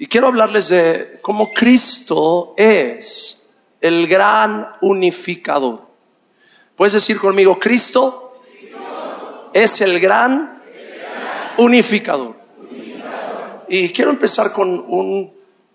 [0.00, 5.82] Y quiero hablarles de cómo Cristo es el gran unificador.
[6.74, 8.40] ¿Puedes decir conmigo, Cristo,
[9.52, 10.62] es el gran,
[11.58, 12.34] unificador.
[13.68, 14.86] Y quiero empezar con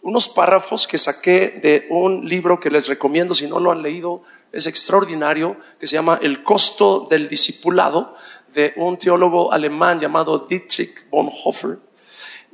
[0.02, 4.24] unos párrafos que saqué de un libro que les recomiendo, si no lo han leído,
[4.52, 8.16] es extraordinario, que se llama El costo del discipulado,
[8.52, 11.85] de un teólogo alemán llamado Dietrich Bonhoeffer.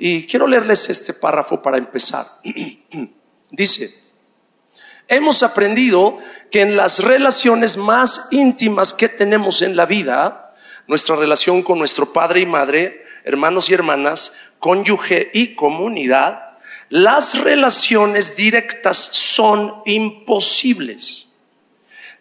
[0.04, 2.25] Y quiero leerles este párrafo para empezar.
[3.51, 3.93] Dice,
[5.07, 6.18] hemos aprendido
[6.50, 10.56] que en las relaciones más íntimas que tenemos en la vida,
[10.87, 16.57] nuestra relación con nuestro padre y madre, hermanos y hermanas, cónyuge y comunidad,
[16.89, 21.36] las relaciones directas son imposibles.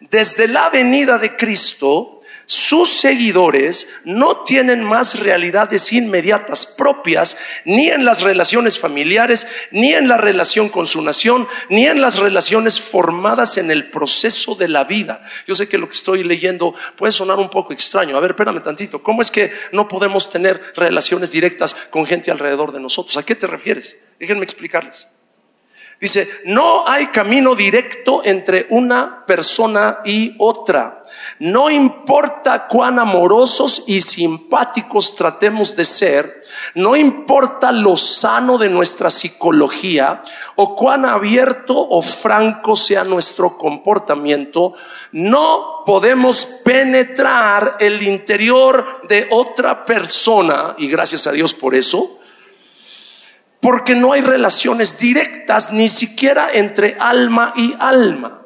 [0.01, 2.20] Desde la venida de Cristo,
[2.51, 10.09] sus seguidores no tienen más realidades inmediatas propias ni en las relaciones familiares, ni en
[10.09, 14.83] la relación con su nación, ni en las relaciones formadas en el proceso de la
[14.83, 15.23] vida.
[15.47, 18.17] Yo sé que lo que estoy leyendo puede sonar un poco extraño.
[18.17, 19.01] A ver, espérame tantito.
[19.01, 23.15] ¿Cómo es que no podemos tener relaciones directas con gente alrededor de nosotros?
[23.15, 23.97] ¿A qué te refieres?
[24.19, 25.07] Déjenme explicarles.
[26.01, 31.03] Dice, no hay camino directo entre una persona y otra.
[31.37, 39.11] No importa cuán amorosos y simpáticos tratemos de ser, no importa lo sano de nuestra
[39.11, 40.23] psicología
[40.55, 44.73] o cuán abierto o franco sea nuestro comportamiento,
[45.11, 52.20] no podemos penetrar el interior de otra persona, y gracias a Dios por eso,
[53.61, 58.40] porque no hay relaciones directas ni siquiera entre alma y alma.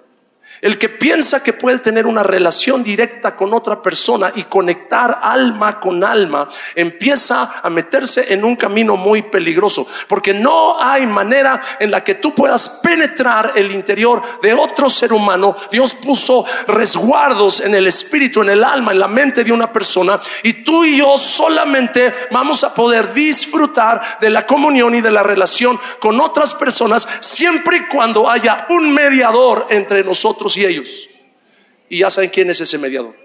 [0.66, 5.80] El que piensa que puede tener una relación directa con otra persona y conectar alma
[5.80, 11.92] con alma, empieza a meterse en un camino muy peligroso, porque no hay manera en
[11.92, 15.56] la que tú puedas penetrar el interior de otro ser humano.
[15.72, 20.20] Dios puso resguardos en el espíritu, en el alma, en la mente de una persona,
[20.42, 25.22] y tú y yo solamente vamos a poder disfrutar de la comunión y de la
[25.22, 31.10] relación con otras personas siempre y cuando haya un mediador entre nosotros y ellos.
[31.90, 33.16] Y ya saben quién es ese mediador.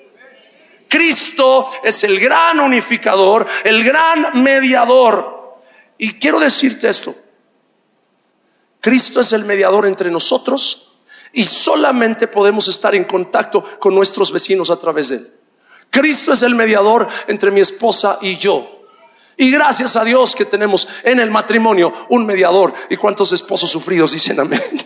[0.88, 5.60] Cristo es el gran unificador, el gran mediador.
[5.98, 7.14] Y quiero decirte esto.
[8.80, 10.90] Cristo es el mediador entre nosotros
[11.32, 15.30] y solamente podemos estar en contacto con nuestros vecinos a través de él.
[15.90, 18.80] Cristo es el mediador entre mi esposa y yo.
[19.36, 22.74] Y gracias a Dios que tenemos en el matrimonio un mediador.
[22.90, 24.60] ¿Y cuántos esposos sufridos dicen amén?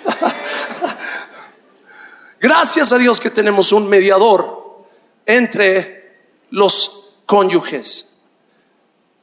[2.44, 4.84] Gracias a Dios que tenemos un mediador
[5.24, 8.20] entre los cónyuges.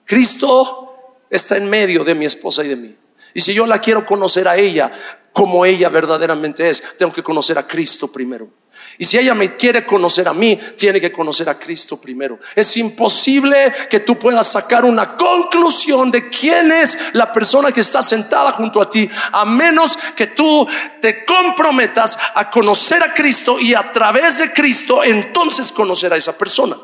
[0.06, 2.96] Cristo está en medio de mi esposa y de mí.
[3.36, 4.92] Y si yo la quiero conocer a ella
[5.34, 8.48] como ella verdaderamente es, tengo que conocer a Cristo primero.
[8.98, 12.40] Y si ella me quiere conocer a mí, tiene que conocer a Cristo primero.
[12.56, 18.02] Es imposible que tú puedas sacar una conclusión de quién es la persona que está
[18.02, 20.68] sentada junto a ti, a menos que tú
[21.00, 26.38] te comprometas a conocer a Cristo y a través de Cristo entonces conocer a esa
[26.38, 26.78] persona.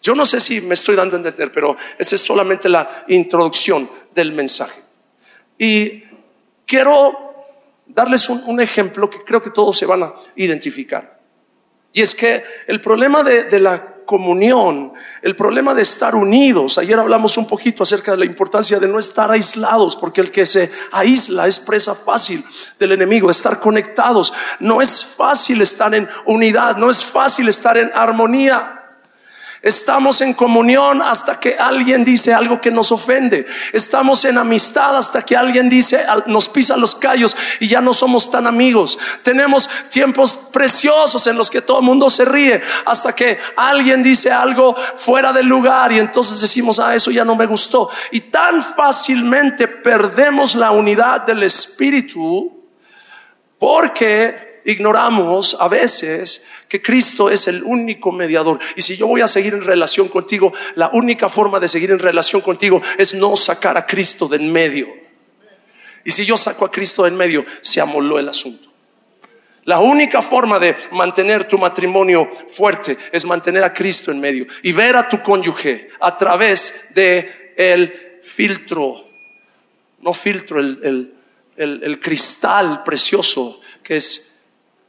[0.00, 3.88] Yo no sé si me estoy dando a entender, pero esa es solamente la introducción
[4.14, 4.80] del mensaje.
[5.58, 6.04] Y
[6.64, 7.27] quiero
[7.88, 11.20] darles un, ejemplo que creo que todos se van a identificar.
[11.92, 16.78] Y es que el problema de, de la comunión, el problema de estar unidos.
[16.78, 20.46] Ayer hablamos un poquito acerca de la importancia de no estar aislados, porque el que
[20.46, 22.42] se aísla es presa fácil
[22.78, 24.32] del enemigo, estar conectados.
[24.60, 28.77] No es fácil estar en unidad, no es fácil estar en armonía.
[29.60, 33.44] Estamos en comunión hasta que alguien dice algo que nos ofende.
[33.72, 38.30] Estamos en amistad hasta que alguien dice, nos pisa los callos y ya no somos
[38.30, 38.96] tan amigos.
[39.22, 44.30] Tenemos tiempos preciosos en los que todo el mundo se ríe hasta que alguien dice
[44.30, 47.90] algo fuera del lugar y entonces decimos, ah, eso ya no me gustó.
[48.12, 52.64] Y tan fácilmente perdemos la unidad del espíritu
[53.58, 58.60] porque ignoramos a veces que Cristo es el único mediador.
[58.76, 61.98] Y si yo voy a seguir en relación contigo, la única forma de seguir en
[61.98, 64.88] relación contigo es no sacar a Cristo de en medio.
[66.04, 68.68] Y si yo saco a Cristo de en medio, se amoló el asunto.
[69.64, 74.72] La única forma de mantener tu matrimonio fuerte es mantener a Cristo en medio y
[74.72, 79.04] ver a tu cónyuge a través de el filtro,
[80.00, 81.14] no filtro, el,
[81.56, 84.27] el cristal precioso que es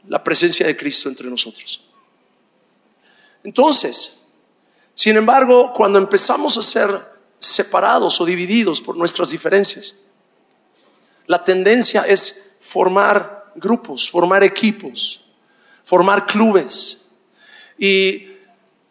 [0.08, 1.82] la presencia de Cristo entre nosotros.
[3.42, 4.34] Entonces,
[4.94, 6.90] sin embargo, cuando empezamos a ser
[7.38, 10.10] separados o divididos por nuestras diferencias,
[11.26, 15.20] la tendencia es formar grupos, formar equipos,
[15.84, 17.12] formar clubes.
[17.78, 18.28] Y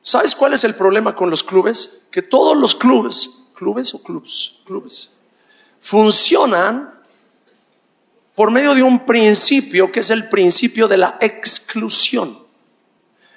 [0.02, 2.08] ¿sabes cuál es el problema con los clubes?
[2.12, 5.20] Que todos los clubes, clubes o clubs, clubes,
[5.80, 6.99] funcionan
[8.40, 12.40] por medio de un principio que es el principio de la exclusión.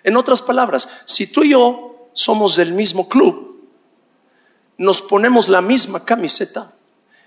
[0.04, 3.66] En otras palabras, si tú y yo somos del mismo club,
[4.78, 6.72] nos ponemos la misma camiseta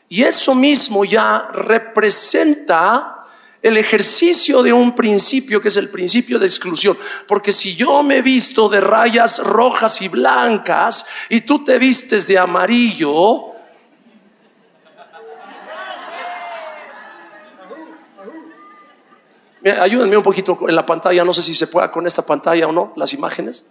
[0.07, 3.25] y eso mismo ya representa
[3.61, 6.97] el ejercicio de un principio que es el principio de exclusión.
[7.27, 12.37] Porque si yo me visto de rayas rojas y blancas y tú te vistes de
[12.39, 13.54] amarillo,
[19.71, 22.71] ayúdenme un poquito en la pantalla, no sé si se pueda con esta pantalla o
[22.71, 23.65] no, las imágenes.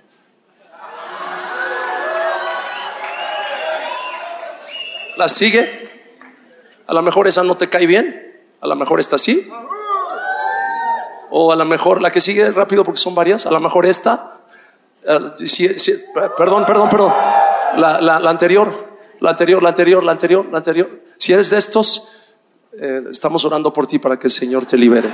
[5.17, 5.85] ¿La sigue?
[6.87, 9.49] A lo mejor esa no te cae bien, a lo mejor esta sí.
[11.31, 14.40] O a lo mejor la que sigue rápido porque son varias, a lo mejor esta.
[15.06, 15.19] Eh,
[16.37, 17.12] perdón, perdón, perdón.
[17.76, 20.90] La, la, anterior, la anterior, la anterior, la anterior, la anterior.
[21.19, 22.32] Si eres de estos,
[22.79, 25.11] eh, estamos orando por ti para que el Señor te libere.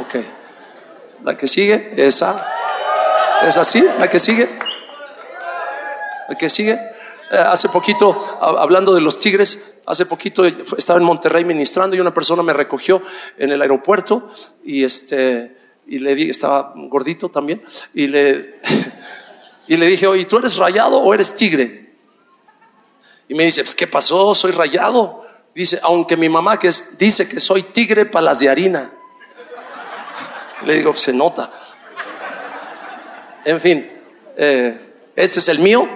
[0.00, 0.16] Ok.
[1.24, 2.46] La que sigue, esa.
[3.46, 3.84] ¿Es así?
[3.98, 4.48] ¿La que sigue?
[6.28, 6.72] ¿La que sigue?
[6.72, 12.12] Eh, hace poquito, hablando de los tigres, hace poquito estaba en Monterrey ministrando y una
[12.12, 13.02] persona me recogió
[13.38, 14.30] en el aeropuerto
[14.64, 15.56] y este
[15.86, 17.62] y le di, estaba gordito también
[17.92, 18.60] y le
[19.66, 21.94] y le dije, "Oye, ¿tú eres rayado o eres tigre?"
[23.28, 24.34] Y me dice, pues, "¿Qué pasó?
[24.34, 28.93] Soy rayado." Dice, "Aunque mi mamá que dice que soy tigre para las de harina."
[30.64, 31.50] Le digo, se nota.
[33.44, 33.90] En fin,
[34.36, 34.78] eh,
[35.14, 35.86] este es el mío,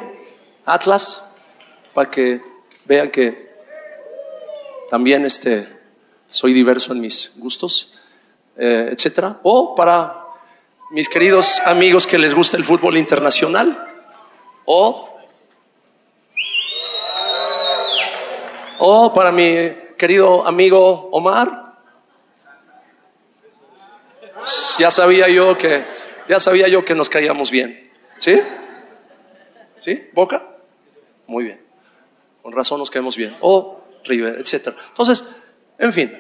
[0.67, 1.37] Atlas,
[1.95, 2.41] para que
[2.85, 3.49] vean que
[4.91, 5.67] también este,
[6.29, 7.95] soy diverso en mis gustos,
[8.57, 9.41] eh, etcétera.
[9.43, 10.25] O para
[10.91, 13.87] mis queridos amigos que les gusta el fútbol internacional,
[14.67, 15.09] o,
[18.79, 21.68] o para mi querido amigo Omar,
[24.79, 25.85] ya sabía yo que,
[26.29, 27.91] ya sabía yo que nos caíamos bien.
[28.19, 28.41] ¿Sí?
[29.77, 30.09] ¿Sí?
[30.13, 30.43] ¿Boca?
[31.27, 31.61] Muy bien.
[32.43, 33.37] Con razón nos caemos bien.
[33.41, 34.75] O River, etc.
[34.89, 35.25] Entonces,
[35.79, 36.19] en fin,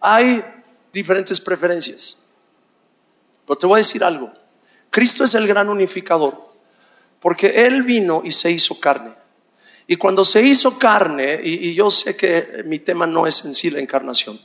[0.00, 0.44] hay
[0.92, 2.24] diferentes preferencias.
[3.46, 4.32] Pero te voy a decir algo.
[4.90, 6.52] Cristo es el gran unificador
[7.22, 9.14] porque Él vino y se hizo carne.
[9.86, 13.54] Y cuando se hizo carne, y, y yo sé que mi tema no es en
[13.54, 14.38] sí la encarnación,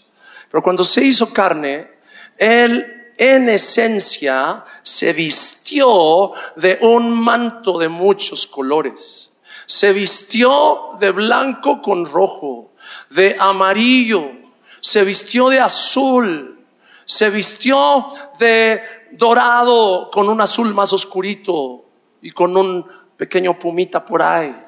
[0.50, 1.97] pero cuando se hizo carne,
[2.38, 9.34] él en esencia se vistió de un manto de muchos colores.
[9.66, 12.72] Se vistió de blanco con rojo,
[13.10, 14.32] de amarillo,
[14.80, 16.66] se vistió de azul,
[17.06, 18.08] se vistió
[18.40, 18.82] de
[19.12, 21.86] dorado con un azul más oscurito
[22.22, 22.86] y con un
[23.18, 24.67] pequeño pumita por ahí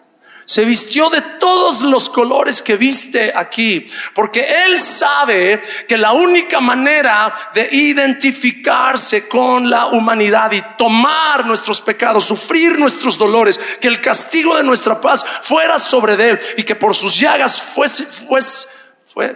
[0.50, 3.86] se vistió de todos los colores que viste aquí,
[4.16, 11.80] porque Él sabe que la única manera de identificarse con la humanidad y tomar nuestros
[11.82, 16.74] pecados, sufrir nuestros dolores, que el castigo de nuestra paz fuera sobre Él y que
[16.74, 18.08] por sus llagas fuese,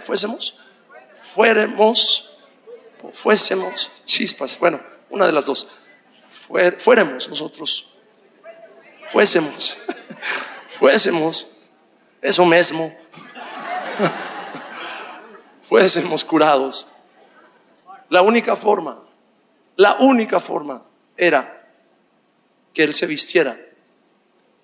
[0.00, 0.58] fuésemos,
[1.14, 2.38] fuéramos,
[3.12, 4.80] fuésemos, chispas, bueno,
[5.10, 5.68] una de las dos,
[6.76, 7.86] fuéramos nosotros,
[9.06, 9.76] fuésemos
[10.78, 11.48] fuésemos
[12.20, 12.90] eso mismo,
[15.62, 16.88] fuésemos curados.
[18.08, 19.02] La única forma,
[19.76, 20.82] la única forma
[21.16, 21.68] era
[22.72, 23.58] que Él se vistiera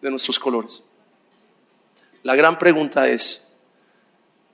[0.01, 0.83] de nuestros colores.
[2.23, 3.61] La gran pregunta es,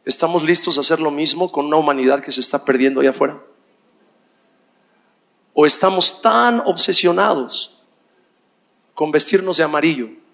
[0.05, 3.41] ¿estamos listos a hacer lo mismo con una humanidad que se está perdiendo allá afuera?
[5.55, 7.81] ¿O estamos tan obsesionados
[8.95, 10.26] con vestirnos de amarillo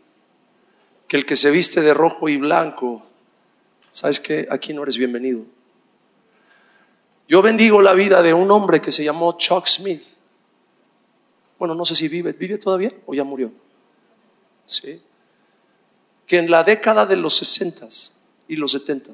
[1.12, 3.02] que el que se viste de rojo y blanco,
[3.90, 4.49] ¿sabes qué?
[4.50, 5.42] Aquí no eres bienvenido.
[7.28, 10.02] Yo bendigo la vida de un hombre que se llamó Chuck Smith.
[11.59, 13.52] Bueno, no sé si vive, ¿vive todavía o ya murió?
[14.64, 15.02] Sí.
[16.26, 17.88] Que en la década de los 60
[18.49, 19.12] y los 70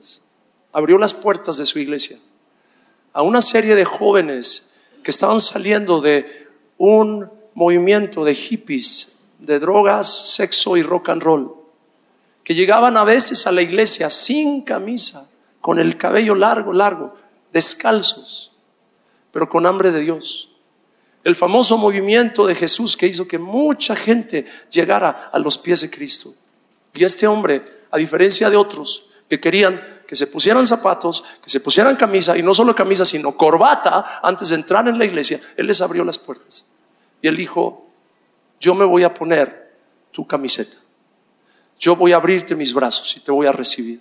[0.71, 2.17] abrió las puertas de su iglesia
[3.13, 10.07] a una serie de jóvenes que estaban saliendo de un movimiento de hippies, de drogas,
[10.37, 11.58] sexo y rock and roll
[12.49, 17.15] que llegaban a veces a la iglesia sin camisa, con el cabello largo, largo,
[17.53, 18.53] descalzos,
[19.31, 20.51] pero con hambre de Dios.
[21.25, 25.91] El famoso movimiento de Jesús que hizo que mucha gente llegara a los pies de
[25.91, 26.33] Cristo.
[26.95, 31.61] Y este hombre, a diferencia de otros que querían que se pusieran zapatos, que se
[31.61, 35.67] pusieran camisa, y no solo camisa, sino corbata, antes de entrar en la iglesia, Él
[35.67, 36.65] les abrió las puertas.
[37.21, 37.91] Y Él dijo,
[38.59, 39.77] yo me voy a poner
[40.13, 40.88] tu camiseta.
[41.79, 44.01] Yo voy a abrirte mis brazos y te voy a recibir.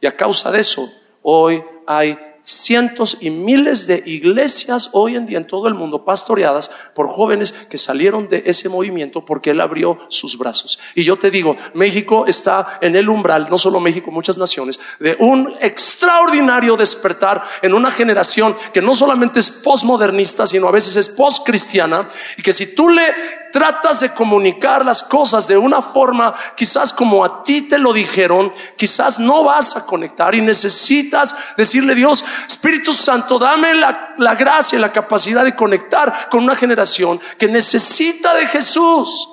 [0.00, 0.88] Y a causa de eso,
[1.22, 6.70] hoy hay cientos y miles de iglesias hoy en día en todo el mundo pastoreadas
[6.94, 10.78] por jóvenes que salieron de ese movimiento porque Él abrió sus brazos.
[10.94, 15.14] Y yo te digo, México está en el umbral, no solo México, muchas naciones, de
[15.20, 21.10] un extraordinario despertar en una generación que no solamente es postmodernista, sino a veces es
[21.10, 23.02] postcristiana y que si tú le
[23.52, 28.52] tratas de comunicar las cosas de una forma quizás como a ti te lo dijeron,
[28.76, 34.78] quizás no vas a conectar y necesitas decirle Dios, Espíritu Santo, dame la, la gracia
[34.78, 39.28] y la capacidad de conectar con una generación que necesita de Jesús,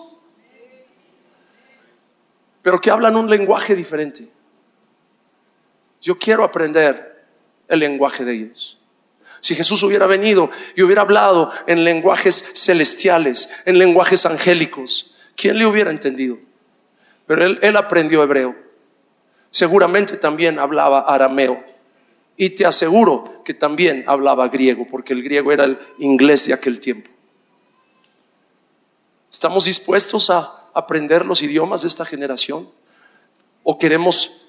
[2.62, 4.32] pero que hablan un lenguaje diferente.
[6.02, 7.26] Yo quiero aprender
[7.68, 8.80] el lenguaje de ellos.
[9.46, 15.68] Si Jesús hubiera venido y hubiera hablado en lenguajes celestiales, en lenguajes angélicos, ¿quién le
[15.68, 16.40] hubiera entendido?
[17.28, 18.56] Pero él, aprendió hebreo.
[19.52, 21.64] Seguramente también hablaba arameo.
[22.36, 26.80] Y te aseguro que también hablaba griego, porque el griego era el inglés de aquel
[26.80, 27.12] tiempo.
[29.30, 32.68] ¿Estamos dispuestos a aprender los idiomas de esta generación?
[33.62, 34.45] ¿O queremos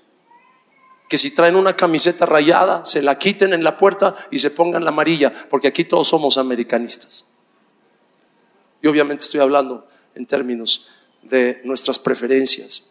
[1.08, 4.84] que si traen una camiseta rayada, se la quiten en la puerta y se pongan
[4.84, 7.26] la amarilla, porque aquí todos somos americanistas.
[8.82, 10.88] Y obviamente estoy hablando en términos
[11.22, 12.84] de nuestras preferencias.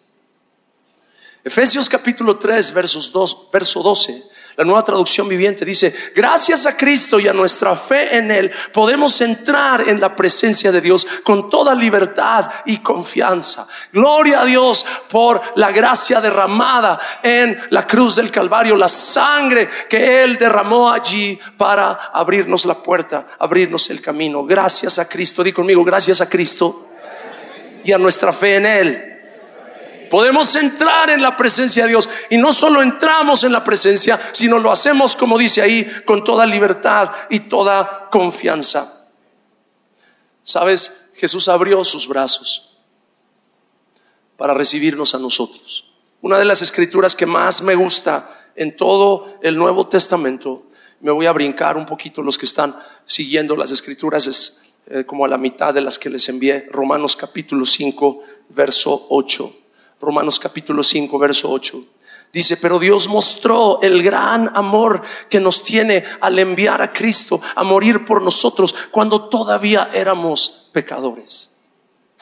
[1.44, 7.20] Efesios capítulo 3, versos 2, verso 12 la nueva traducción viviente dice, gracias a Cristo
[7.20, 11.76] y a nuestra fe en Él, podemos entrar en la presencia de Dios con toda
[11.76, 13.68] libertad y confianza.
[13.92, 20.24] Gloria a Dios por la gracia derramada en la cruz del Calvario, la sangre que
[20.24, 24.46] Él derramó allí para abrirnos la puerta, abrirnos el camino.
[24.46, 26.92] Gracias a Cristo, di conmigo, gracias a Cristo
[27.84, 29.15] y a nuestra fe en Él
[30.16, 34.60] Podemos entrar en la presencia de Dios y no solo entramos en la presencia, sino
[34.60, 39.12] lo hacemos, como dice ahí, con toda libertad y toda confianza.
[40.42, 42.78] Sabes, Jesús abrió sus brazos
[44.38, 45.94] para recibirnos a nosotros.
[46.22, 50.68] Una de las escrituras que más me gusta en todo el Nuevo Testamento,
[51.02, 55.26] me voy a brincar un poquito los que están siguiendo las escrituras, es eh, como
[55.26, 59.65] a la mitad de las que les envié, Romanos capítulo 5, verso 8.
[60.00, 61.84] Romanos capítulo 5, verso 8.
[62.34, 67.64] Dice, pero Dios mostró el gran amor que nos tiene al enviar a Cristo a
[67.64, 71.56] morir por nosotros cuando todavía éramos pecadores.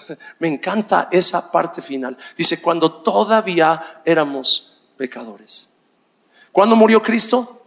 [0.39, 2.15] Me encanta esa parte final.
[2.37, 5.69] Dice, cuando todavía éramos pecadores.
[6.51, 7.65] ¿Cuándo murió Cristo?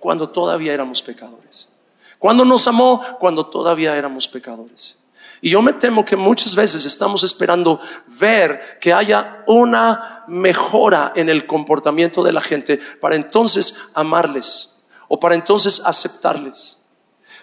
[0.00, 1.68] Cuando todavía éramos pecadores.
[2.18, 3.18] ¿Cuándo nos amó?
[3.20, 5.03] Cuando todavía éramos pecadores.
[5.44, 7.78] Y yo me temo que muchas veces estamos esperando
[8.18, 15.20] ver que haya una mejora en el comportamiento de la gente para entonces amarles o
[15.20, 16.78] para entonces aceptarles.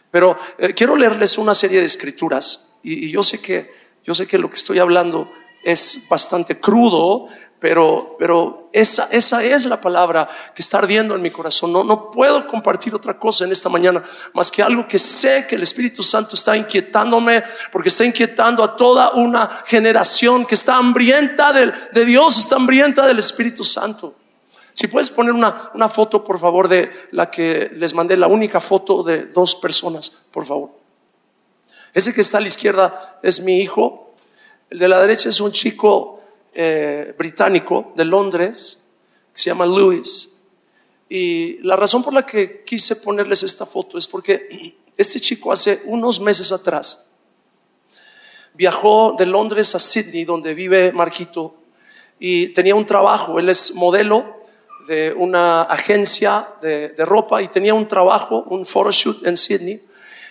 [0.09, 3.69] Pero eh, quiero leerles una serie de escrituras y, yo sé que
[4.03, 5.29] yo sé que lo que estoy hablando
[5.63, 7.27] es bastante crudo,
[7.61, 11.71] pero, pero esa, esa es la palabra que está ardiendo en mi corazón.
[11.71, 14.03] No, no puedo compartir otra cosa en esta mañana
[14.33, 18.75] más que algo que sé que el Espíritu Santo está inquietándome, porque está inquietando a
[18.75, 24.15] toda una generación que está hambrienta de, de Dios, está hambrienta del Espíritu Santo.
[24.73, 28.59] Si puedes poner una, una foto, por favor, de la que les mandé, la única
[28.59, 30.71] foto de dos personas, por favor.
[31.93, 34.15] Ese que está a la izquierda es mi hijo,
[34.71, 36.20] el de la derecha es un chico
[36.53, 38.79] eh, británico de Londres,
[39.33, 40.43] que se llama Lewis.
[41.07, 45.81] Y la razón por la que quise ponerles esta foto es porque este chico hace
[45.85, 47.11] unos meses atrás
[48.53, 51.55] viajó de Londres a Sydney, donde vive Marquito,
[52.19, 53.39] y tenía un trabajo.
[53.39, 54.41] Él es modelo
[54.87, 59.81] de una agencia de, de ropa y tenía un trabajo, un photoshoot en Sydney.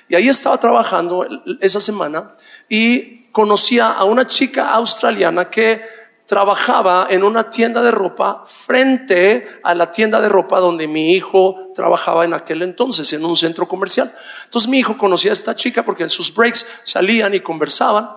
[0.08, 1.26] Y ahí estaba trabajando
[1.60, 2.36] esa semana
[2.68, 5.82] y conocía a una chica australiana que
[6.30, 11.72] trabajaba en una tienda de ropa frente a la tienda de ropa donde mi hijo
[11.74, 14.14] trabajaba en aquel entonces, en un centro comercial.
[14.44, 18.08] Entonces mi hijo conocía a esta chica porque en sus breaks salían y conversaban.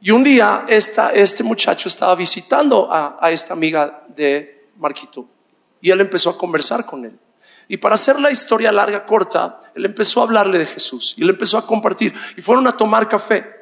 [0.00, 5.28] Y un día este muchacho estaba visitando a, a esta amiga de Marquito
[5.82, 7.20] y él empezó a conversar con él.
[7.68, 11.28] Y para hacer la historia larga, corta, él empezó a hablarle de Jesús y él
[11.28, 13.61] empezó a compartir y fueron a tomar café.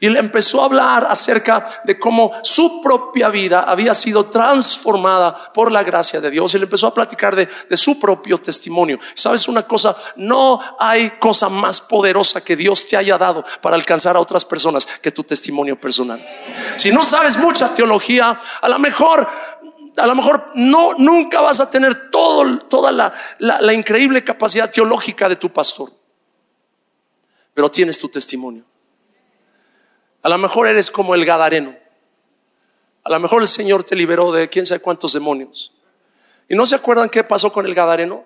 [0.00, 5.72] Y le empezó a hablar acerca de cómo su propia vida había sido transformada por
[5.72, 6.54] la gracia de Dios.
[6.54, 9.00] Y le empezó a platicar de, su propio testimonio.
[9.14, 9.96] ¿Sabes una cosa?
[10.16, 14.86] No hay cosa más poderosa que Dios te haya dado para alcanzar a otras personas
[14.86, 16.24] que tu testimonio personal.
[16.76, 19.28] Si no sabes mucha teología, a lo mejor
[19.96, 22.92] a lo mejor no, nunca vas a tener toda
[23.38, 25.90] la increíble capacidad teológica de tu pastor,
[27.52, 28.64] pero tienes tu testimonio.
[30.22, 31.76] A lo mejor eres como el Gadareno.
[33.04, 35.72] A lo mejor el Señor te liberó de quién sabe cuántos demonios.
[36.48, 38.24] ¿Y no se acuerdan qué pasó con el Gadareno?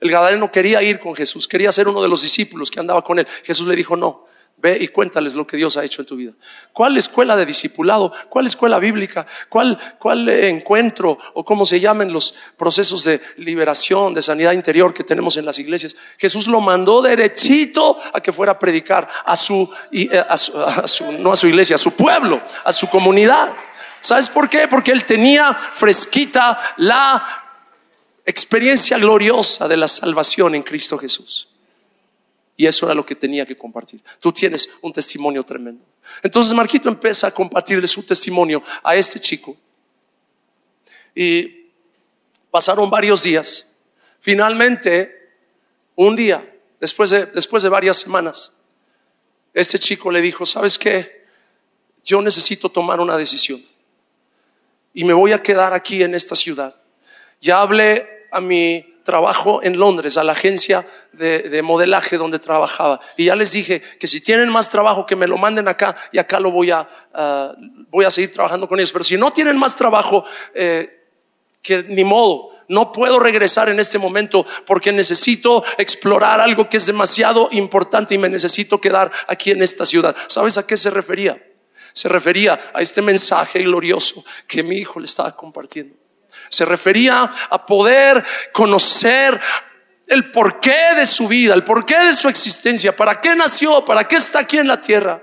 [0.00, 3.18] El Gadareno quería ir con Jesús, quería ser uno de los discípulos que andaba con
[3.18, 3.26] él.
[3.42, 4.26] Jesús le dijo, no,
[4.60, 6.32] Ve y cuéntales lo que Dios ha hecho en tu vida.
[6.72, 8.12] ¿Cuál escuela de discipulado?
[8.28, 9.24] ¿Cuál escuela bíblica?
[9.48, 15.04] ¿Cuál, cuál encuentro o cómo se llaman los procesos de liberación, de sanidad interior que
[15.04, 15.96] tenemos en las iglesias?
[16.16, 20.86] Jesús lo mandó derechito a que fuera a predicar a su, eh, a su, a
[20.88, 23.52] su no a su iglesia, a su pueblo, a su comunidad.
[24.00, 24.66] ¿Sabes por qué?
[24.66, 27.44] Porque él tenía fresquita la
[28.24, 31.47] experiencia gloriosa de la salvación en Cristo Jesús.
[32.60, 34.02] Y eso era lo que tenía que compartir.
[34.18, 35.80] Tú tienes un testimonio tremendo.
[36.20, 39.56] Entonces Marquito empieza a compartirle su testimonio a este chico.
[41.14, 41.68] Y
[42.50, 43.76] pasaron varios días.
[44.18, 45.36] Finalmente,
[45.94, 48.52] un día, después de, después de varias semanas,
[49.54, 51.26] este chico le dijo, ¿sabes qué?
[52.04, 53.64] Yo necesito tomar una decisión.
[54.92, 56.74] Y me voy a quedar aquí en esta ciudad.
[57.40, 63.00] Ya hablé a mi trabajo en Londres, a la agencia de, modelaje donde trabajaba.
[63.16, 66.18] Y ya les dije que si tienen más trabajo, que me lo manden acá y
[66.18, 67.54] acá lo voy a, ah,
[67.88, 68.92] voy a seguir trabajando con ellos.
[68.92, 71.06] Pero si no tienen más trabajo, eh,
[71.62, 76.84] que ni modo, no puedo regresar en este momento porque necesito explorar algo que es
[76.84, 80.14] demasiado importante y me necesito quedar aquí en esta ciudad.
[80.26, 81.42] ¿Sabes a qué se refería?
[81.94, 85.96] Se refería a este mensaje glorioso que mi hijo le estaba compartiendo.
[86.48, 89.40] Se refería a poder conocer
[90.08, 94.16] el porqué de su vida, el porqué de su existencia, para qué nació, para qué
[94.16, 95.22] está aquí en la tierra.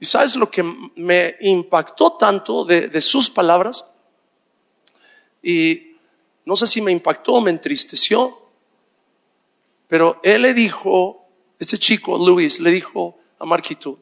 [0.00, 3.84] ¿Y sabes lo que me impactó tanto de, sus palabras?
[5.42, 5.94] Y
[6.44, 8.48] no sé si me impactó o me entristeció,
[9.86, 13.98] pero él le dijo, este chico, Luis, le dijo a Marquito,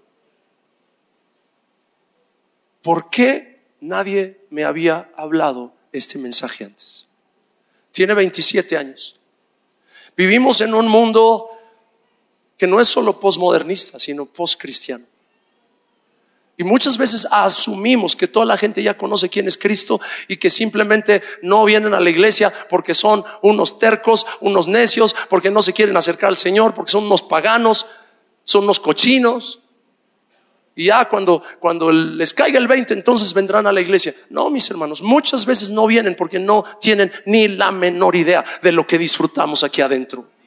[2.81, 3.48] ¿por qué
[3.81, 7.07] nadie me había hablado este mensaje antes.
[7.93, 9.19] Tiene 27 años.
[10.17, 11.51] Vivimos en un mundo
[12.57, 15.05] que no es solo postmodernista, sino postcristiano.
[16.61, 20.51] Y muchas veces asumimos que toda la gente ya conoce quién es Cristo y que
[20.51, 25.73] simplemente no vienen a la iglesia porque son unos tercos, unos necios, porque no se
[25.73, 27.87] quieren acercar al Señor, porque son unos paganos,
[28.43, 29.61] son unos cochinos.
[30.79, 34.15] Y ya cuando, cuando les caiga el 20, entonces vendrán a la iglesia.
[34.31, 38.71] No, mis hermanos, muchas veces no vienen porque no tienen ni la menor idea de
[38.71, 40.38] lo que disfrutamos aquí adentro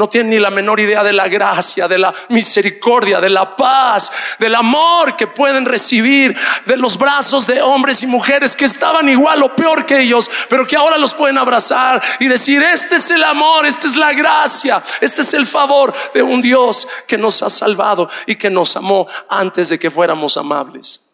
[0.00, 4.10] no tienen ni la menor idea de la gracia, de la misericordia, de la paz,
[4.38, 6.34] del amor que pueden recibir
[6.64, 10.66] de los brazos de hombres y mujeres que estaban igual o peor que ellos, pero
[10.66, 14.82] que ahora los pueden abrazar y decir, este es el amor, esta es la gracia,
[15.02, 19.06] este es el favor de un Dios que nos ha salvado y que nos amó
[19.28, 21.10] antes de que fuéramos amables.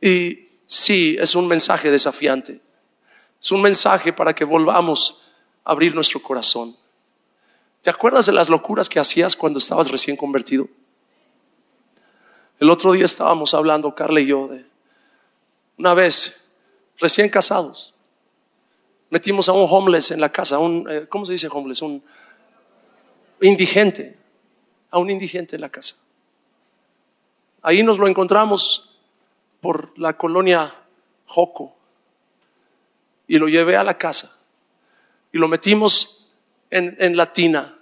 [0.00, 2.60] Y sí, es un mensaje desafiante.
[3.40, 5.22] Es un mensaje para que volvamos
[5.64, 6.74] a abrir nuestro corazón
[7.84, 10.66] ¿Te acuerdas de las locuras que hacías cuando estabas recién convertido?
[12.58, 14.64] El otro día estábamos hablando, Carla y yo, de
[15.76, 16.56] una vez,
[16.96, 17.92] recién casados,
[19.10, 21.82] metimos a un homeless en la casa, un, eh, ¿cómo se dice homeless?
[21.82, 22.02] Un
[23.42, 24.16] indigente,
[24.90, 25.96] a un indigente en la casa.
[27.60, 28.96] Ahí nos lo encontramos
[29.60, 30.74] por la colonia
[31.26, 31.76] Joco
[33.28, 34.40] y lo llevé a la casa
[35.32, 36.32] y lo metimos
[36.70, 37.73] en, en la tina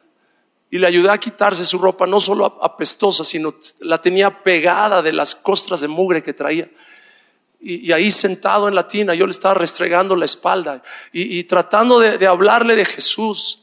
[0.72, 5.12] y le ayudé a quitarse su ropa, no solo apestosa, sino la tenía pegada de
[5.12, 6.66] las costras de mugre que traía.
[7.60, 10.82] Y, ahí sentado en la tina, yo le estaba restregando la espalda
[11.12, 13.58] y, tratando de, hablarle de Jesús.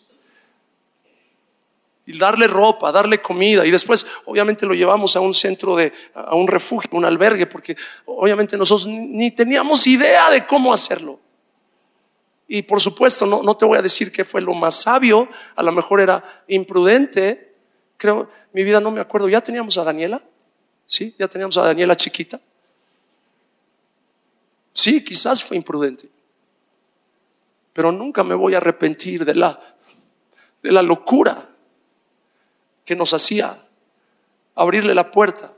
[2.05, 3.65] Y darle ropa, darle comida.
[3.65, 7.75] Y después, obviamente, lo llevamos a un centro de, a un refugio, un albergue, porque
[8.05, 11.19] obviamente nosotros ni teníamos idea de cómo hacerlo.
[12.51, 15.61] Y por supuesto, no, no te voy a decir que fue lo más sabio, a
[15.61, 17.53] lo mejor era imprudente.
[17.95, 20.19] Creo, mi vida no me acuerdo, ya teníamos a Daniela,
[20.87, 21.13] ¿sí?
[21.19, 22.41] Ya teníamos a Daniela chiquita.
[24.73, 26.09] Sí, quizás fue imprudente,
[27.71, 29.75] pero nunca me voy a arrepentir de la,
[30.63, 31.49] de la locura
[32.83, 33.63] que nos hacía
[34.55, 35.53] abrirle la puerta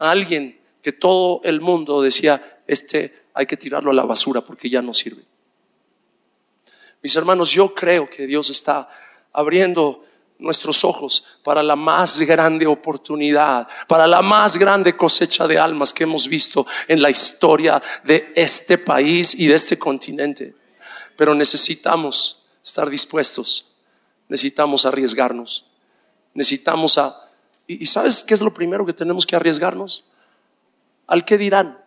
[0.00, 4.68] a alguien que todo el mundo decía, este hay que tirarlo a la basura porque
[4.68, 5.31] ya no sirve.
[7.02, 8.88] Mis hermanos, yo creo que Dios está
[9.32, 10.04] abriendo
[10.38, 16.04] nuestros ojos para la más grande oportunidad, para la más grande cosecha de almas que
[16.04, 20.54] hemos visto en la historia de este país y de este continente.
[21.16, 23.66] Pero necesitamos estar dispuestos,
[24.28, 25.66] necesitamos arriesgarnos,
[26.34, 27.30] necesitamos a...
[27.66, 30.04] ¿Y, sabes qué es lo primero que tenemos que arriesgarnos?
[31.06, 31.78] Al que dirán,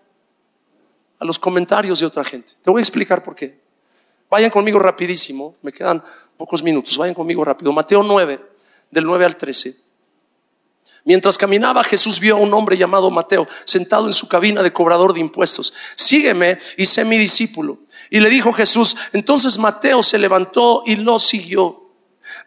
[1.19, 2.53] a los comentarios de otra gente.
[2.61, 3.64] Te voy a explicar por qué.
[4.29, 6.03] Vayan conmigo rapidísimo, me quedan
[6.37, 7.71] pocos minutos, vayan conmigo rápido.
[7.71, 8.39] Mateo 9,
[8.91, 9.75] del 9 al 13.
[11.05, 15.13] Mientras caminaba, Jesús vio a un hombre llamado Mateo sentado en su cabina de cobrador
[15.13, 15.71] de impuestos.
[15.93, 17.77] Sígueme y sé mi discípulo.
[18.09, 21.91] Y le dijo Jesús, entonces Mateo se levantó y lo siguió.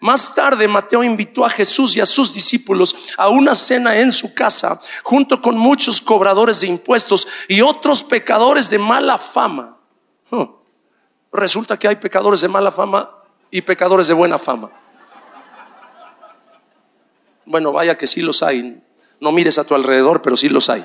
[0.01, 4.35] Más tarde Mateo invitó a Jesús y a sus discípulos a una cena en su
[4.35, 9.78] casa, junto con muchos cobradores de impuestos y otros pecadores de mala fama.
[11.33, 13.11] Resulta que hay pecadores de mala fama
[13.51, 14.71] y pecadores de buena fama.
[17.45, 18.83] Bueno, vaya que sí los hay.
[19.21, 20.85] No mires a tu alrededor, pero sí los hay.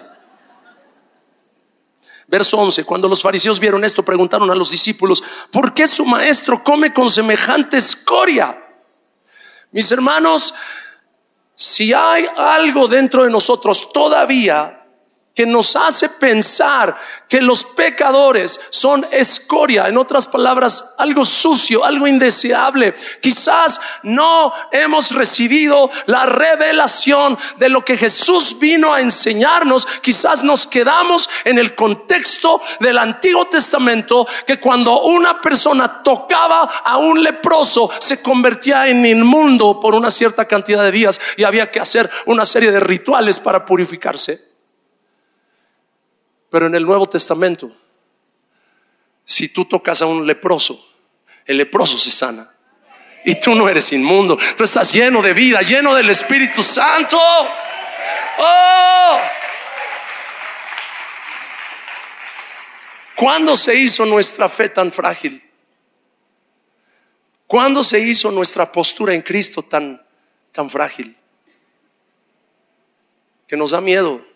[2.28, 6.64] Verso 11, cuando los fariseos vieron esto, preguntaron a los discípulos, ¿por qué su maestro
[6.64, 8.58] come con semejante escoria?
[9.72, 10.54] Mis hermanos,
[11.54, 14.83] si hay algo dentro de nosotros todavía
[15.36, 16.96] que nos hace pensar
[17.28, 22.94] que los pecadores son escoria, en otras palabras, algo sucio, algo indeseable.
[23.20, 29.88] Quizás no hemos recibido la revelación de lo que Jesús vino a enseñarnos.
[30.02, 36.98] Quizás nos quedamos en el contexto del Antiguo Testamento que cuando una persona tocaba a
[36.98, 41.80] un leproso se convertía en inmundo por una cierta cantidad de días y había que
[41.80, 44.53] hacer una serie de rituales para purificarse.
[46.54, 47.72] Pero en el Nuevo Testamento,
[49.26, 50.88] si tú tocas a un leproso,
[51.48, 52.48] el leproso se sana.
[53.26, 57.18] Y tú no eres inmundo, tú estás lleno de vida, lleno del Espíritu Santo.
[58.38, 59.20] ¡Oh!
[63.16, 65.42] ¿Cuándo se hizo nuestra fe tan frágil?
[67.48, 70.00] ¿Cuándo se hizo nuestra postura en Cristo tan,
[70.52, 71.18] tan frágil?
[73.48, 74.33] Que nos da miedo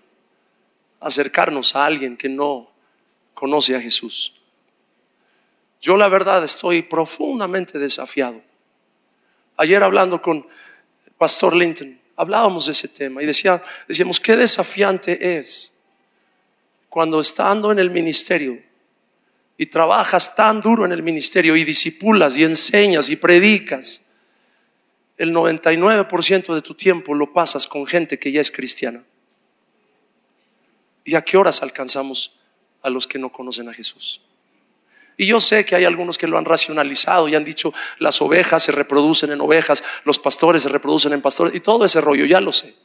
[1.00, 2.72] acercarnos a alguien que no
[3.34, 4.34] conoce a Jesús.
[5.80, 8.42] Yo la verdad estoy profundamente desafiado.
[9.58, 10.38] Ayer hablando con
[11.06, 15.74] el pastor Linton, hablábamos de ese tema y decía, decíamos, qué desafiante es
[16.90, 18.60] cuando estando en el ministerio
[19.58, 24.04] y trabajas tan duro en el ministerio y disipulas y enseñas y predicas,
[25.18, 29.04] el 99% de tu tiempo lo pasas con gente que ya es cristiana.
[31.08, 32.34] ¿Y a qué horas alcanzamos
[32.82, 34.20] a los que no conocen a Jesús?
[35.16, 38.64] Y yo sé que hay algunos que lo han racionalizado y han dicho, las ovejas
[38.64, 42.42] se reproducen en ovejas, los pastores se reproducen en pastores, y todo ese rollo, ya
[42.42, 42.76] lo sé.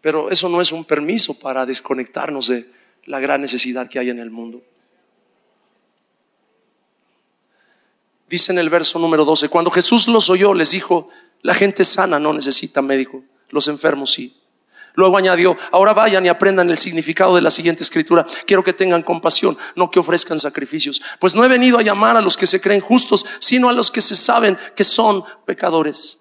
[0.00, 2.70] Pero eso no es un permiso para desconectarnos de
[3.04, 4.62] la gran necesidad que hay en el mundo.
[8.30, 11.10] Dice en el verso número 12, cuando Jesús los oyó, les dijo,
[11.42, 14.39] la gente sana no necesita médico, los enfermos sí.
[14.94, 18.26] Luego añadió, ahora vayan y aprendan el significado de la siguiente escritura.
[18.46, 21.00] Quiero que tengan compasión, no que ofrezcan sacrificios.
[21.18, 23.90] Pues no he venido a llamar a los que se creen justos, sino a los
[23.90, 26.20] que se saben que son pecadores.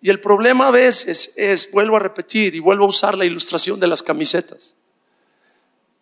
[0.00, 3.80] Y el problema a veces es, vuelvo a repetir y vuelvo a usar la ilustración
[3.80, 4.76] de las camisetas,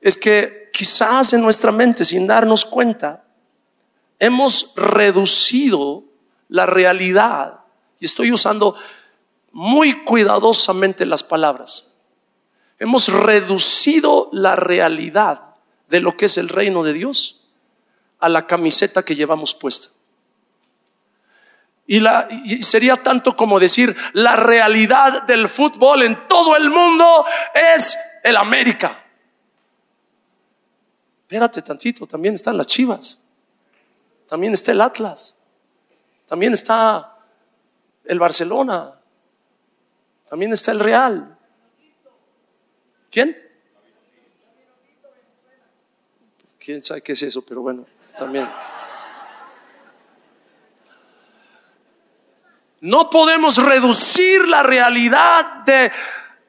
[0.00, 3.24] es que quizás en nuestra mente, sin darnos cuenta,
[4.18, 6.04] hemos reducido
[6.48, 7.60] la realidad,
[7.98, 8.76] y estoy usando
[9.56, 11.94] muy cuidadosamente las palabras.
[12.78, 15.54] Hemos reducido la realidad
[15.88, 17.48] de lo que es el reino de Dios
[18.18, 19.88] a la camiseta que llevamos puesta.
[21.86, 22.28] Y, la,
[22.60, 29.06] sería tanto como decir, la realidad del fútbol en todo el mundo es el América.
[31.22, 33.20] Espérate tantito, también están las Chivas,
[34.28, 35.34] también está el Atlas,
[36.26, 37.16] también está
[38.04, 38.92] el Barcelona,
[40.28, 41.36] también está el real.
[43.10, 43.36] ¿Quién?
[46.58, 47.42] ¿Quién sabe qué es eso?
[47.42, 47.86] Pero bueno,
[48.18, 48.48] también.
[52.80, 55.90] No podemos reducir la realidad de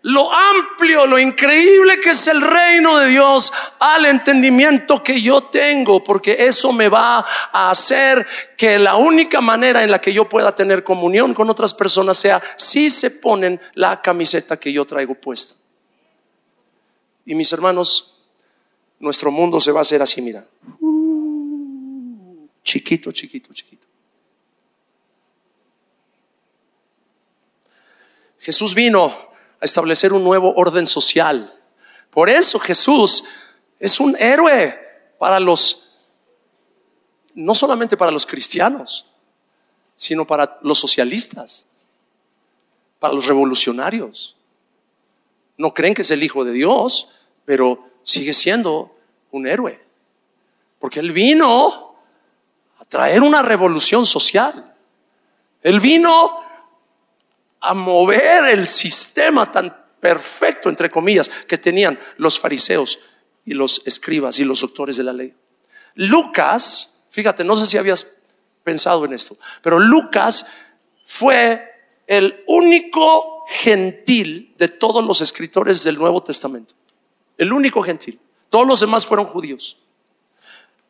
[0.07, 6.01] lo amplio, lo increíble que es el reino de Dios al entendimiento que yo tengo,
[6.01, 8.25] porque eso me va a hacer
[8.57, 12.41] que la única manera en la que yo pueda tener comunión con otras personas sea
[12.55, 15.55] si se ponen la camiseta que yo traigo puesta.
[17.25, 18.23] Y mis hermanos,
[18.99, 20.47] nuestro mundo se va a hacer así, mira.
[22.63, 23.87] Chiquito, chiquito, chiquito.
[28.39, 29.26] Jesús vino
[29.59, 31.53] a establecer un nuevo orden social.
[32.09, 33.23] Por eso Jesús
[33.79, 34.79] es un héroe
[35.17, 36.05] para los,
[37.33, 39.07] no solamente para los cristianos,
[39.95, 41.67] sino para los socialistas,
[42.99, 44.35] para los revolucionarios.
[45.57, 47.09] No creen que es el Hijo de Dios,
[47.45, 48.95] pero sigue siendo
[49.31, 49.83] un héroe.
[50.79, 51.95] Porque Él vino
[52.79, 54.75] a traer una revolución social.
[55.63, 56.46] Él vino
[57.59, 62.99] a mover el sistema tan perfecto, entre comillas, que tenían los fariseos
[63.45, 65.33] y los escribas y los doctores de la ley.
[65.95, 68.23] Lucas, fíjate, no sé si habías
[68.63, 70.47] pensado en esto, pero Lucas
[71.05, 71.73] fue
[72.05, 76.75] el único gentil de todos los escritores del Nuevo Testamento.
[77.37, 78.19] El único gentil.
[78.49, 79.77] Todos los demás fueron judíos.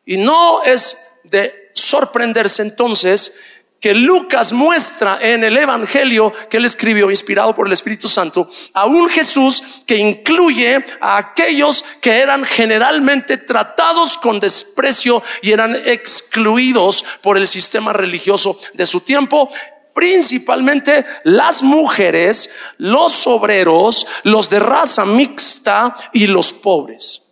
[0.04, 3.38] Y no es de sorprenderse entonces
[3.80, 8.86] que Lucas muestra en el Evangelio que él escribió, inspirado por el Espíritu Santo, a
[8.86, 17.04] un Jesús que incluye a aquellos que eran generalmente tratados con desprecio y eran excluidos
[17.22, 19.48] por el sistema religioso de su tiempo,
[19.94, 27.27] principalmente las mujeres, los obreros, los de raza mixta y los pobres.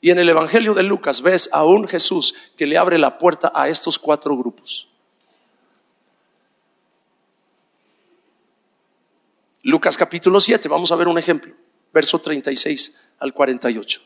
[0.00, 3.52] Y en el Evangelio de Lucas ves a un Jesús que le abre la puerta
[3.54, 4.88] a estos cuatro grupos.
[9.62, 11.54] Lucas capítulo 7, vamos a ver un ejemplo,
[11.92, 14.00] verso 36 al 48.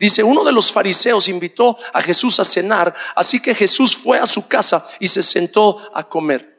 [0.00, 4.26] Dice, uno de los fariseos invitó a Jesús a cenar, así que Jesús fue a
[4.26, 6.58] su casa y se sentó a comer.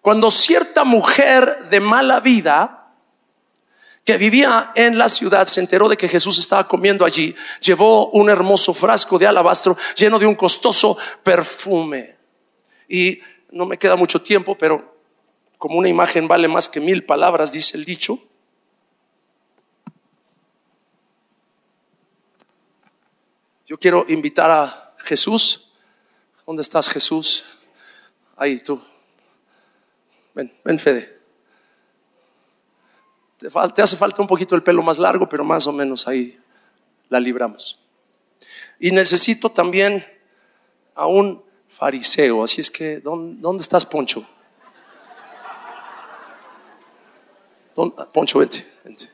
[0.00, 2.81] Cuando cierta mujer de mala vida,
[4.04, 8.28] que vivía en la ciudad se enteró de que Jesús estaba comiendo allí, llevó un
[8.28, 12.16] hermoso frasco de alabastro lleno de un costoso perfume.
[12.88, 13.20] Y
[13.52, 14.96] no me queda mucho tiempo, pero
[15.56, 18.18] como una imagen vale más que mil palabras, dice el dicho.
[23.66, 25.72] Yo quiero invitar a Jesús.
[26.44, 27.44] ¿Dónde estás Jesús?
[28.36, 28.82] Ahí tú.
[30.34, 31.21] Ven, ven Fede
[33.48, 36.38] te, hace falta un poquito el pelo más largo, pero más o menos ahí
[37.08, 37.78] la libramos.
[38.78, 40.06] Y necesito también
[40.94, 44.26] a un fariseo, así es que, ¿dónde, estás, Poncho?
[48.12, 49.10] Poncho, vente, vente.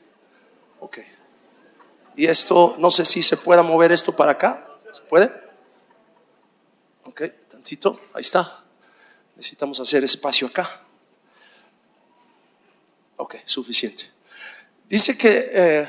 [0.79, 0.99] Ok.
[2.15, 4.67] Y esto, no sé si se pueda mover esto para acá.
[4.91, 5.31] ¿Se puede?
[7.05, 8.65] Ok, tantito, ahí está.
[9.35, 10.69] Necesitamos hacer espacio acá.
[13.15, 14.18] Ok, suficiente.
[14.89, 15.87] Dice que, eh,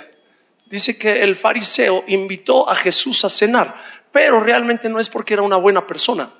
[0.66, 3.74] dice que el fariseo invitó a Jesús a cenar,
[4.12, 6.30] pero realmente no es porque era una buena persona.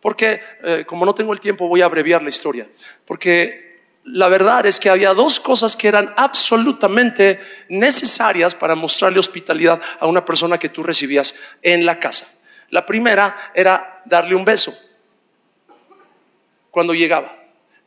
[0.00, 2.68] Porque, eh, como no tengo el tiempo, voy a abreviar la historia.
[3.06, 3.70] Porque
[4.04, 10.06] la verdad es que había dos cosas que eran absolutamente necesarias para mostrarle hospitalidad a
[10.06, 12.28] una persona que tú recibías en la casa.
[12.70, 14.74] La primera era darle un beso
[16.70, 17.39] cuando llegaba.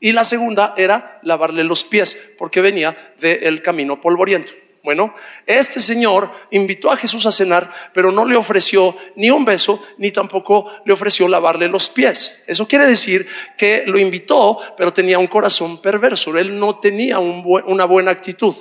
[0.03, 4.51] Y la segunda era lavarle los pies, porque venía del camino polvoriento.
[4.83, 9.81] Bueno, este señor invitó a Jesús a cenar, pero no le ofreció ni un beso,
[9.99, 12.43] ni tampoco le ofreció lavarle los pies.
[12.47, 13.25] Eso quiere decir
[13.57, 16.37] que lo invitó, pero tenía un corazón perverso.
[16.37, 18.57] Él no tenía una buena actitud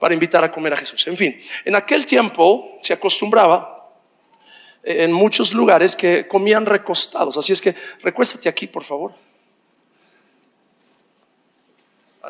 [0.00, 1.06] para invitar a comer a Jesús.
[1.06, 3.88] En fin, en aquel tiempo se acostumbraba
[4.82, 7.38] en muchos lugares que comían recostados.
[7.38, 9.23] Así es que recuéstate aquí, por favor.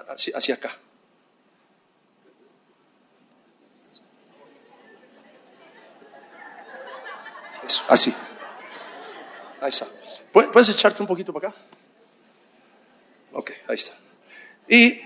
[0.08, 0.76] Hacia, acá.
[7.88, 8.14] Así.
[9.60, 9.86] Ahí está.
[10.32, 11.58] ¿Puedes echarte un poquito para acá?
[13.32, 13.92] Ok, ahí está.
[14.68, 15.00] Y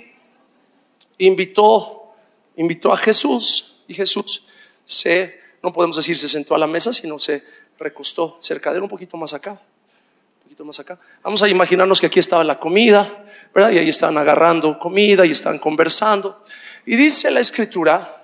[1.19, 2.15] invitó,
[2.57, 4.47] invitó a Jesús y Jesús
[4.85, 7.45] se, no podemos decir se sentó a la mesa, sino se
[7.79, 9.61] recostó cerca de él un poquito más acá.
[11.23, 15.59] Vamos a imaginarnos que aquí estaba la comida, y ahí estaban agarrando comida y están
[15.59, 16.45] conversando.
[16.85, 18.17] Y dice la escritura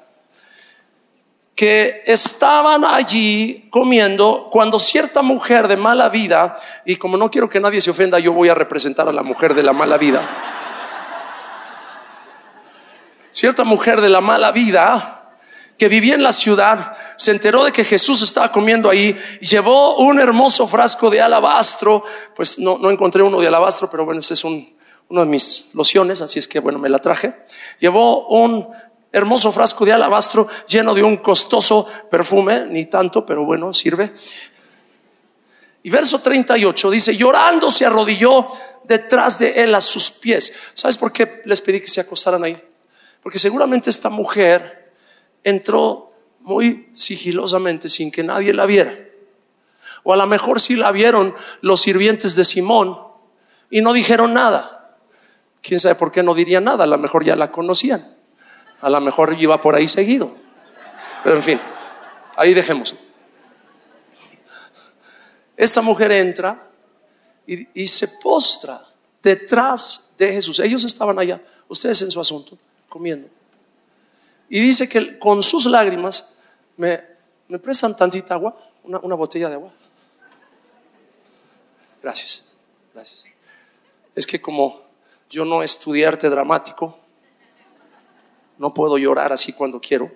[1.55, 7.61] que estaban allí comiendo cuando cierta mujer de mala vida, y como no quiero que
[7.61, 10.29] nadie se ofenda, yo voy a representar a la mujer de la mala vida.
[13.31, 15.24] Cierta mujer de la mala vida
[15.79, 20.19] que vivía en la ciudad se enteró de que Jesús estaba comiendo ahí llevó un
[20.19, 22.05] hermoso frasco de alabastro.
[22.35, 24.77] Pues no, no encontré uno de alabastro, pero bueno, este es un,
[25.09, 27.35] uno de mis lociones, así es que bueno, me la traje.
[27.81, 28.69] Llevó un
[29.13, 34.13] hermoso frasco de alabastro lleno de un costoso perfume, ni tanto, pero bueno, sirve.
[35.83, 38.49] Y verso 38 dice, llorando se arrodilló
[38.85, 40.55] detrás de él a sus pies.
[40.73, 42.61] ¿Sabes por qué les pedí que se acostaran ahí?
[43.23, 44.84] Porque seguramente esta mujer
[45.45, 48.99] entró muy sigilosamente sin que nadie la viera.
[50.03, 52.99] O a lo mejor sí la vieron los sirvientes de Simón
[53.71, 54.99] y no dijeron nada.
[55.63, 56.85] ¿Quién sabe por qué no diría nada?
[56.85, 58.15] A lo mejor ya la conocían.
[58.81, 60.35] A lo mejor iba por ahí seguido.
[61.23, 61.61] Pero en fin,
[62.37, 62.95] ahí dejemos.
[65.57, 66.69] Esta mujer entra
[67.47, 68.79] y, y se postra
[69.23, 70.59] detrás de Jesús.
[70.59, 72.59] Ellos estaban allá, ustedes en su asunto,
[72.91, 73.29] comiendo.
[74.49, 76.35] Y dice que con sus lágrimas
[76.77, 77.03] me,
[77.49, 79.73] me prestan tantita agua, una, una botella de agua.
[82.03, 82.45] Gracias,
[82.93, 83.25] gracias.
[84.15, 84.83] Es que como
[85.31, 86.99] yo no estudié arte dramático,
[88.59, 90.13] no puedo llorar así cuando quiero.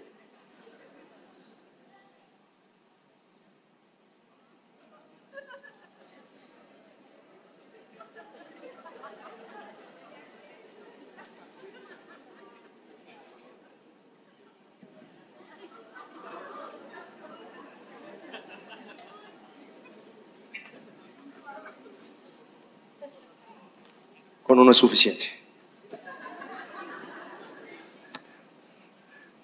[24.59, 25.25] Con uno es suficiente.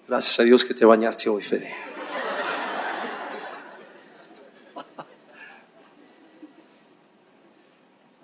[0.09, 1.73] Gracias a Dios que te bañaste hoy, Fede.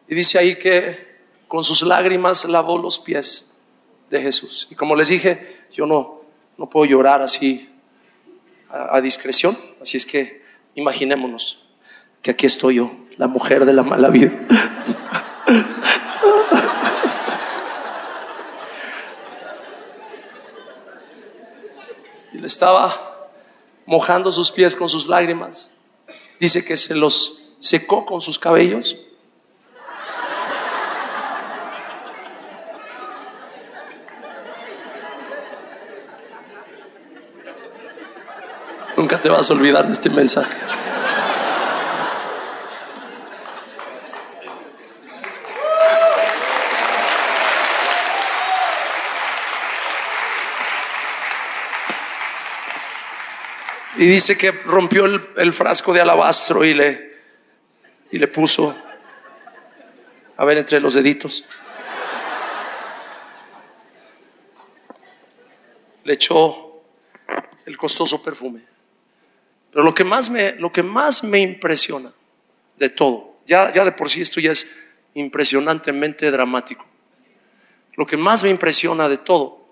[0.09, 3.61] Y dice ahí que con sus lágrimas lavó los pies
[4.09, 4.67] de Jesús.
[4.69, 6.23] Y como les dije, yo no,
[6.57, 7.69] no puedo llorar así
[8.69, 9.57] a, a discreción.
[9.81, 10.43] Así es que
[10.75, 11.69] imaginémonos
[12.21, 14.33] que aquí estoy yo, la mujer de la mala vida.
[22.61, 23.31] Estaba
[23.87, 25.71] mojando sus pies con sus lágrimas.
[26.39, 28.97] Dice que se los secó con sus cabellos.
[38.95, 40.55] Nunca te vas a olvidar de este mensaje.
[54.01, 57.19] Y dice que rompió el, frasco de alabastro y le,
[58.09, 58.75] y le puso,
[60.37, 61.45] a ver, entre los deditos.
[66.03, 66.81] Le echó
[67.67, 68.63] el costoso perfume.
[69.69, 72.11] Pero lo que más me, lo que más me impresiona
[72.77, 76.87] de todo, ya, ya de por sí esto ya es impresionantemente dramático.
[77.97, 79.63] Lo que más me impresiona de todo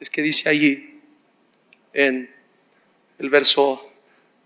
[0.00, 1.02] es que dice allí
[1.92, 2.37] en
[3.18, 3.84] el verso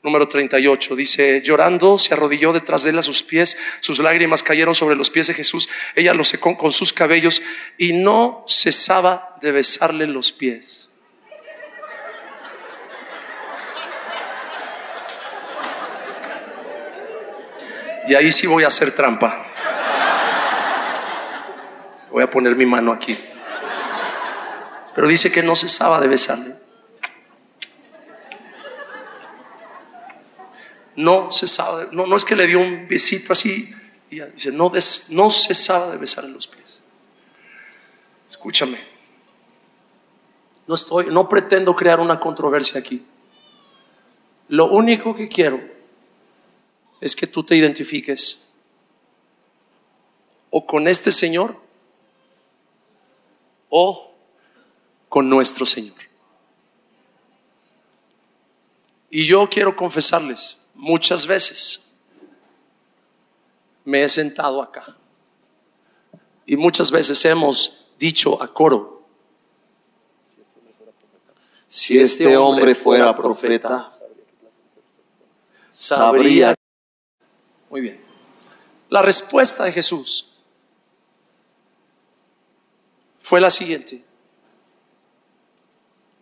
[0.03, 0.97] número 38.
[0.97, 5.11] Dice, llorando, se arrodilló detrás de él a sus pies, sus lágrimas cayeron sobre los
[5.11, 7.43] pies de Jesús, ella lo secó con sus cabellos
[7.79, 10.91] y no cesaba de besarle los pies.
[18.09, 19.47] Y ahí sí voy a hacer trampa.
[22.11, 23.17] Voy a poner mi mano aquí.
[24.95, 26.62] Pero dice que no cesaba de besarle.
[31.03, 33.75] No cesaba, de, no, no es que le dio un besito así,
[34.11, 36.83] y ya dice, no, des, no cesaba de besarle los pies.
[38.29, 38.79] Escúchame,
[40.67, 43.05] no estoy, no pretendo crear una controversia aquí.
[44.49, 45.61] Lo único que quiero
[47.01, 48.53] es que tú te identifiques
[50.51, 51.61] o con este Señor
[53.71, 54.13] o
[55.09, 55.97] con nuestro Señor.
[59.11, 61.93] Y yo quiero confesarles, muchas veces
[63.85, 64.97] me he sentado acá
[66.45, 69.07] y muchas veces hemos dicho a coro,
[71.67, 73.91] Si este hombre fuera profeta,
[75.71, 76.55] sabría.
[77.71, 78.05] Muy bien.
[78.91, 80.37] La respuesta de Jesús
[83.21, 84.05] fue la siguiente.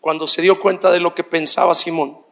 [0.03, 2.30] Cuando se dio cuenta de lo que pensaba Simón,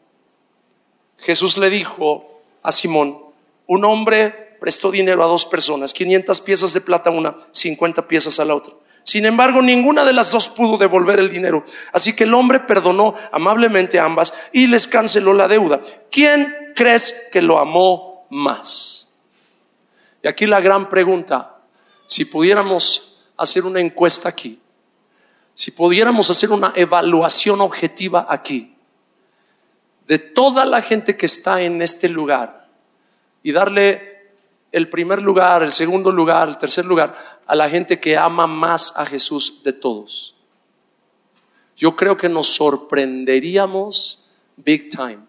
[1.18, 3.18] Jesús le dijo a Simón,
[3.66, 8.40] un hombre prestó dinero a dos personas, 500 piezas de plata a una, 50 piezas
[8.40, 8.74] a la otra.
[9.02, 11.64] Sin embargo, ninguna de las dos pudo devolver el dinero.
[11.92, 15.80] Así que el hombre perdonó amablemente a ambas y les canceló la deuda.
[16.10, 19.16] ¿Quién crees que lo amó más?
[20.22, 21.56] Y aquí la gran pregunta,
[22.06, 24.60] si pudiéramos hacer una encuesta aquí,
[25.54, 28.74] si pudiéramos hacer una evaluación objetiva aquí,
[30.08, 32.66] de toda la gente que está en este lugar
[33.42, 34.32] y darle
[34.72, 37.14] el primer lugar, el segundo lugar, el tercer lugar
[37.46, 40.34] a la gente que ama más a Jesús de todos.
[41.76, 45.27] Yo creo que nos sorprenderíamos big time.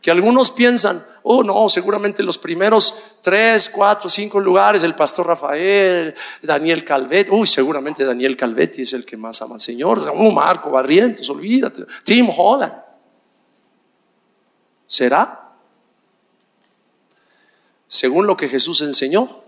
[0.00, 6.14] Que algunos piensan, oh no, seguramente los primeros tres, cuatro, cinco lugares, el pastor Rafael,
[6.42, 10.70] Daniel Calvet, uy, seguramente Daniel Calvetti es el que más ama al Señor, oh, Marco
[10.70, 12.74] Barrientos, olvídate, Tim Holland.
[14.86, 15.48] ¿Será?
[17.88, 19.42] según lo que Jesús enseñó,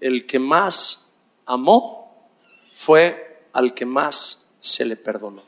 [0.00, 2.28] el que más amó
[2.72, 5.42] fue al que más se le perdonó.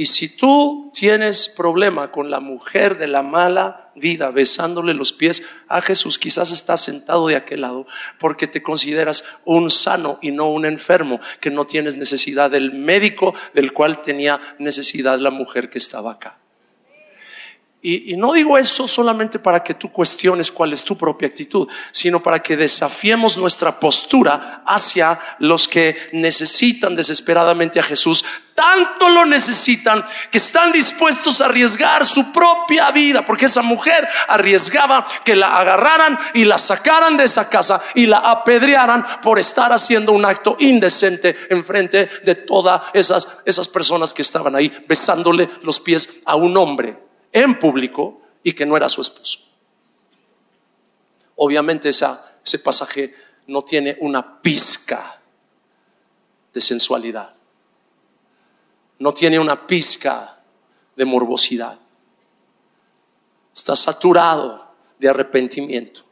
[0.00, 5.42] Y si tú tienes problema con la mujer de la mala vida besándole los pies
[5.68, 7.86] a Jesús, quizás estás sentado de aquel lado
[8.18, 13.34] porque te consideras un sano y no un enfermo, que no tienes necesidad del médico
[13.52, 16.39] del cual tenía necesidad la mujer que estaba acá.
[17.82, 22.22] Y, no digo eso solamente para que tú cuestiones cuál es tu propia actitud, sino
[22.22, 28.22] para que desafiemos nuestra postura hacia los que necesitan desesperadamente a Jesús.
[28.54, 35.06] Tanto lo necesitan que están dispuestos a arriesgar su propia vida, porque esa mujer arriesgaba
[35.24, 40.12] que la agarraran y la sacaran de esa casa y la apedrearan por estar haciendo
[40.12, 46.20] un acto indecente enfrente de todas esas, esas personas que estaban ahí besándole los pies
[46.26, 49.40] a un hombre en público y que no era su esposo.
[51.36, 53.14] Obviamente ese pasaje
[53.46, 55.20] no tiene una pizca
[56.52, 57.34] de sensualidad,
[58.98, 60.42] no tiene una pizca
[60.96, 61.78] de morbosidad,
[63.54, 66.02] está saturado de arrepentimiento,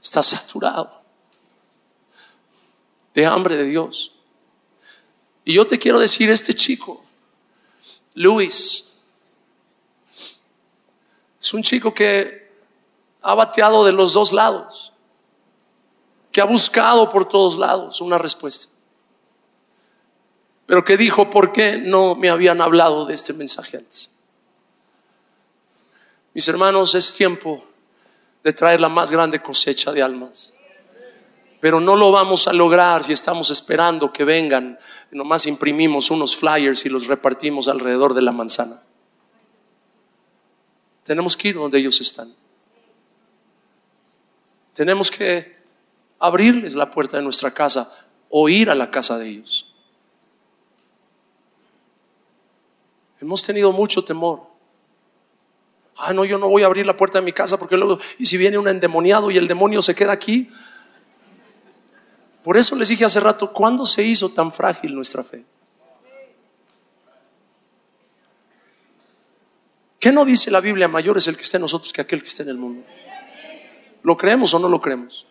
[0.00, 1.02] está saturado
[3.14, 4.12] de hambre de Dios.
[5.44, 7.04] Y yo te quiero decir, este chico,
[8.14, 8.93] Luis,
[11.44, 12.50] es un chico que
[13.20, 14.94] ha bateado de los dos lados,
[16.32, 18.72] que ha buscado por todos lados una respuesta,
[20.64, 24.18] pero que dijo, ¿por qué no me habían hablado de este mensaje antes?
[26.32, 27.62] Mis hermanos, es tiempo
[28.42, 30.54] de traer la más grande cosecha de almas.
[31.60, 34.78] Pero no lo vamos a lograr si estamos esperando que vengan.
[35.10, 38.83] Nomás imprimimos unos flyers y los repartimos alrededor de la manzana.
[41.04, 42.34] Tenemos que ir donde ellos están.
[44.72, 45.56] Tenemos que
[46.18, 49.72] abrirles la puerta de nuestra casa o ir a la casa de ellos.
[53.20, 54.42] Hemos tenido mucho temor.
[55.96, 58.26] Ah, no, yo no voy a abrir la puerta de mi casa porque luego, y
[58.26, 60.50] si viene un endemoniado y el demonio se queda aquí.
[62.42, 65.44] Por eso les dije hace rato, ¿cuándo se hizo tan frágil nuestra fe?
[70.04, 70.86] ¿Qué no dice la Biblia?
[70.86, 72.84] Mayor es el que está en nosotros que aquel que está en el mundo.
[74.02, 75.26] ¿Lo creemos o no lo creemos?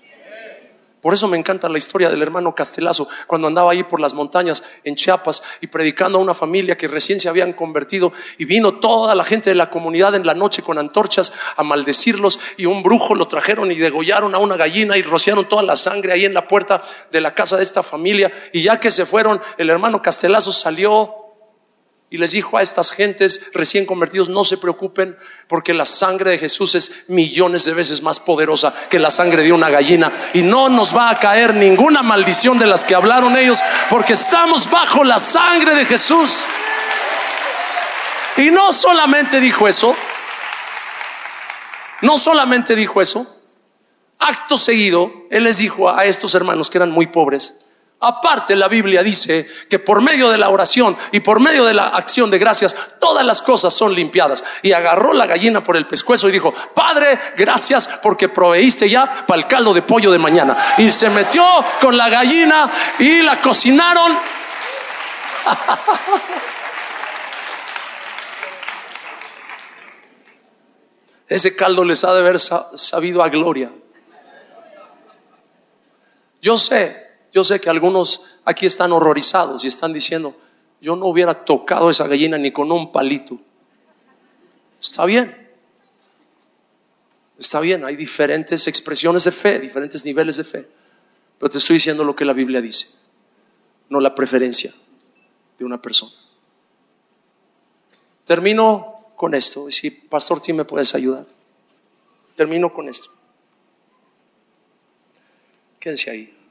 [1.00, 4.64] Por eso me encanta la historia del hermano Castelazo, cuando andaba ahí por las montañas
[4.84, 9.14] en Chiapas y predicando a una familia que recién se habían convertido y vino toda
[9.14, 13.14] la gente de la comunidad en la noche con antorchas a maldecirlos y un brujo
[13.14, 16.48] lo trajeron y degollaron a una gallina y rociaron toda la sangre ahí en la
[16.48, 20.52] puerta de la casa de esta familia y ya que se fueron, el hermano Castelazo
[20.52, 21.23] salió
[22.14, 26.38] y les dijo a estas gentes recién convertidos, no se preocupen porque la sangre de
[26.38, 30.12] Jesús es millones de veces más poderosa que la sangre de una gallina.
[30.36, 34.70] Y no nos va a caer ninguna maldición de las que hablaron ellos porque estamos
[34.70, 36.46] bajo la sangre de Jesús.
[38.38, 39.96] Y no solamente dijo eso,
[42.02, 43.26] no solamente dijo eso,
[44.20, 47.63] acto seguido, Él les dijo a estos hermanos que eran muy pobres,
[48.06, 51.88] Aparte, la Biblia dice que por medio de la oración y por medio de la
[51.88, 54.44] acción de gracias, todas las cosas son limpiadas.
[54.62, 59.42] Y agarró la gallina por el pescuezo y dijo, Padre, gracias porque proveíste ya para
[59.42, 60.76] el caldo de pollo de mañana.
[60.78, 61.46] Y se metió
[61.80, 64.20] con la gallina y la cocinaron.
[71.30, 73.72] Ese caldo les ha de haber sabido a gloria.
[76.42, 77.03] Yo sé
[77.34, 80.36] yo sé que algunos aquí están horrorizados y están diciendo,
[80.80, 83.40] yo no hubiera tocado esa gallina ni con un palito.
[84.80, 85.50] Está bien.
[87.40, 90.68] Está bien, hay diferentes expresiones de fe, diferentes niveles de fe.
[91.40, 92.88] Pero te estoy diciendo lo que la Biblia dice,
[93.90, 94.72] no la preferencia
[95.58, 96.14] de una persona.
[98.26, 99.70] Termino con esto.
[99.72, 101.26] Si Pastor Tim me puedes ayudar.
[102.36, 103.10] Termino con esto.
[105.80, 106.43] Quédense ahí.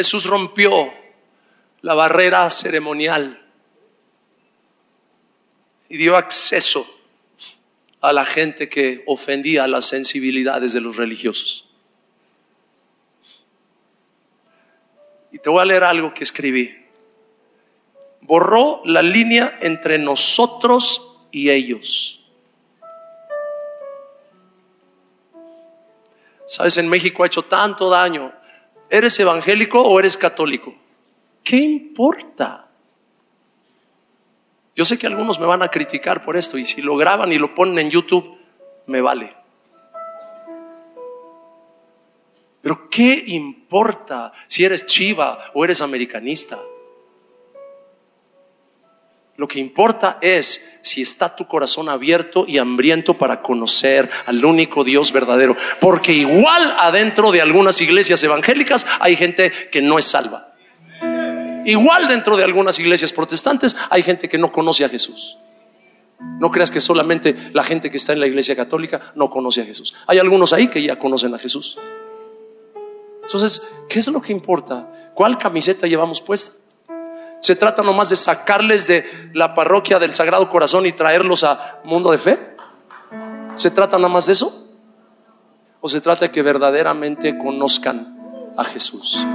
[0.00, 0.90] Jesús rompió
[1.82, 3.38] la barrera ceremonial
[5.90, 6.86] y dio acceso
[8.00, 11.66] a la gente que ofendía las sensibilidades de los religiosos.
[15.32, 16.74] Y te voy a leer algo que escribí.
[18.22, 22.24] Borró la línea entre nosotros y ellos.
[26.46, 28.39] Sabes, en México ha hecho tanto daño
[28.90, 30.74] ¿Eres evangélico o eres católico?
[31.44, 32.68] ¿Qué importa?
[34.74, 37.38] Yo sé que algunos me van a criticar por esto y si lo graban y
[37.38, 38.36] lo ponen en YouTube,
[38.86, 39.36] me vale.
[42.62, 46.58] Pero ¿qué importa si eres chiva o eres americanista?
[49.40, 54.84] Lo que importa es si está tu corazón abierto y hambriento para conocer al único
[54.84, 55.56] Dios verdadero.
[55.80, 60.52] Porque igual adentro de algunas iglesias evangélicas hay gente que no es salva.
[61.64, 65.38] Igual dentro de algunas iglesias protestantes hay gente que no conoce a Jesús.
[66.38, 69.64] No creas que solamente la gente que está en la iglesia católica no conoce a
[69.64, 69.94] Jesús.
[70.06, 71.78] Hay algunos ahí que ya conocen a Jesús.
[73.22, 75.12] Entonces, ¿qué es lo que importa?
[75.14, 76.59] ¿Cuál camiseta llevamos puesta?
[77.40, 82.12] ¿Se trata nomás de sacarles de la parroquia del Sagrado Corazón y traerlos a mundo
[82.12, 82.56] de fe?
[83.54, 84.76] ¿Se trata nada más de eso?
[85.80, 89.26] ¿O se trata de que verdaderamente conozcan a Jesús?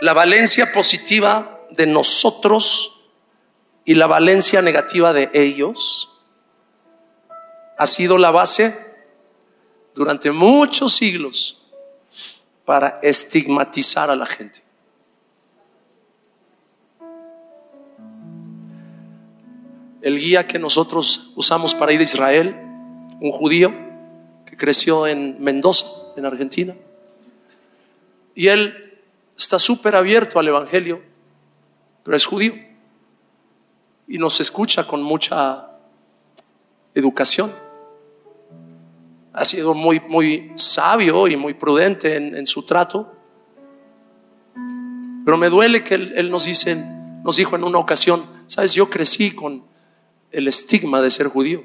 [0.00, 3.00] La valencia positiva de nosotros
[3.84, 6.08] y la valencia negativa de ellos
[7.76, 8.74] ha sido la base
[9.94, 11.62] durante muchos siglos
[12.64, 14.62] para estigmatizar a la gente.
[20.02, 22.54] El guía que nosotros usamos para ir a Israel,
[23.20, 23.72] un judío
[24.46, 26.74] que creció en Mendoza, en Argentina,
[28.34, 28.98] y él
[29.36, 31.02] está súper abierto al Evangelio,
[32.02, 32.54] pero es judío
[34.10, 35.70] y nos escucha con mucha
[36.94, 37.50] educación.
[39.32, 43.12] Ha sido muy, muy sabio y muy prudente en, su trato.
[45.24, 46.76] Pero me duele que él, él, nos, dice,
[47.22, 49.62] nos dijo en una ocasión, sabes, yo crecí con
[50.32, 51.64] el estigma de ser judío.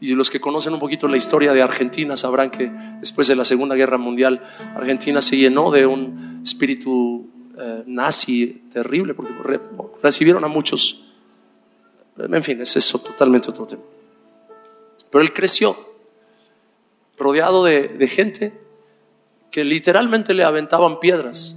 [0.00, 3.44] Y los que conocen un poquito la historia de Argentina sabrán que después de la
[3.44, 4.42] Segunda Guerra Mundial,
[4.74, 7.29] Argentina se llenó de un espíritu
[7.60, 9.60] eh, nazi terrible, porque
[10.02, 11.04] recibieron a muchos.
[12.16, 13.82] En fin, es eso totalmente otro tema.
[15.10, 15.76] Pero él creció
[17.18, 18.60] rodeado de, de gente
[19.50, 21.56] que literalmente le aventaban piedras.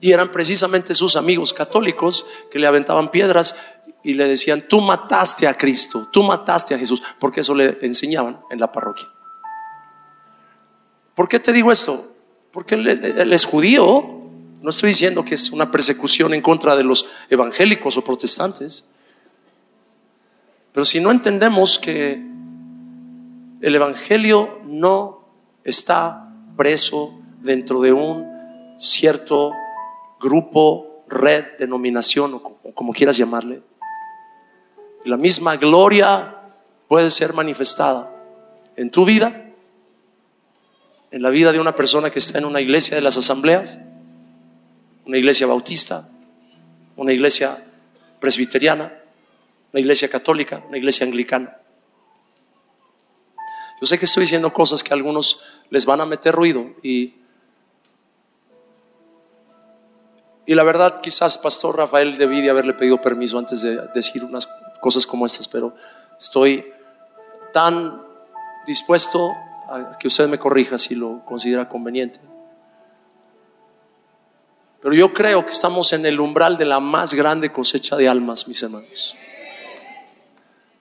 [0.00, 3.56] Y eran precisamente sus amigos católicos que le aventaban piedras
[4.04, 8.40] y le decían, tú mataste a Cristo, tú mataste a Jesús, porque eso le enseñaban
[8.50, 9.08] en la parroquia.
[11.16, 12.06] ¿Por qué te digo esto?
[12.52, 14.17] Porque él es judío,
[14.60, 18.88] no estoy diciendo que es una persecución en contra de los evangélicos o protestantes.
[20.72, 22.14] Pero si no entendemos que
[23.60, 25.24] el Evangelio no
[25.64, 28.26] está preso dentro de un
[28.78, 29.52] cierto
[30.20, 33.62] grupo, red, denominación o como quieras llamarle,
[35.04, 36.36] la misma gloria
[36.88, 38.14] puede ser manifestada
[38.76, 39.52] en tu vida,
[41.10, 43.78] en la vida de una persona que está en una iglesia de las asambleas,
[45.08, 46.06] una iglesia bautista,
[46.96, 47.56] una iglesia
[48.20, 48.92] presbiteriana,
[49.72, 51.56] una iglesia católica, una iglesia anglicana.
[53.80, 55.40] Yo sé que estoy diciendo cosas que a algunos
[55.70, 57.14] les van a meter ruido y,
[60.44, 64.46] y la verdad quizás Pastor Rafael debí de haberle pedido permiso antes de decir unas
[64.82, 65.74] cosas como estas, pero
[66.20, 66.66] estoy
[67.54, 68.02] tan
[68.66, 69.32] dispuesto
[69.70, 72.20] a que usted me corrija si lo considera conveniente.
[74.80, 78.46] Pero yo creo que estamos en el umbral de la más grande cosecha de almas,
[78.46, 79.16] mis hermanos.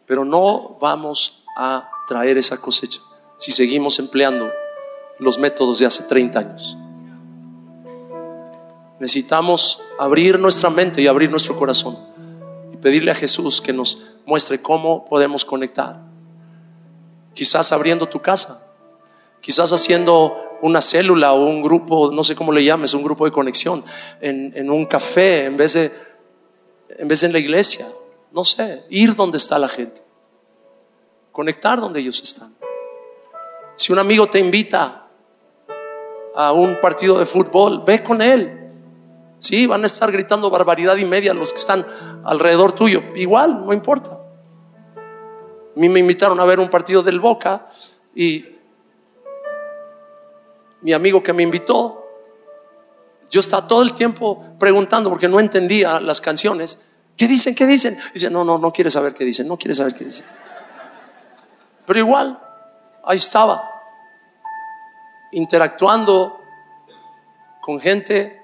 [0.06, 3.02] Pero no vamos a traer esa cosecha
[3.38, 4.52] si seguimos empleando
[5.20, 6.78] los métodos de hace 30 años.
[9.00, 11.98] Necesitamos abrir nuestra mente y abrir nuestro corazón
[12.72, 16.02] y pedirle a Jesús que nos muestre cómo podemos conectar.
[17.34, 18.74] Quizás abriendo tu casa,
[19.42, 23.32] quizás haciendo una célula o un grupo, no sé cómo le llames, un grupo de
[23.32, 23.84] conexión
[24.22, 25.92] en, en un café en vez de
[26.98, 27.88] en vez de en la iglesia.
[28.32, 30.02] No sé, ir donde está la gente,
[31.32, 32.54] conectar donde ellos están.
[33.76, 35.08] Si un amigo te invita
[36.36, 38.54] a un partido de fútbol, ve con él.
[39.40, 41.86] Sí, van a estar gritando barbaridad y media los que están
[42.24, 43.02] alrededor tuyo.
[43.16, 44.14] Igual, no importa.
[44.16, 47.70] A mí me invitaron a ver un partido del Boca
[48.16, 48.57] y
[50.82, 52.06] mi amigo que me invitó,
[53.30, 56.82] yo estaba todo el tiempo preguntando porque no entendía las canciones.
[57.16, 57.56] ¿Qué dicen?
[57.56, 57.98] ¿Qué dicen?
[58.14, 60.26] Dice, no, no, no quiere saber qué dicen, no quiere saber qué dicen.
[61.86, 62.40] Pero igual,
[63.04, 63.70] ahí estaba,
[65.32, 66.42] interactuando
[67.62, 68.42] con gente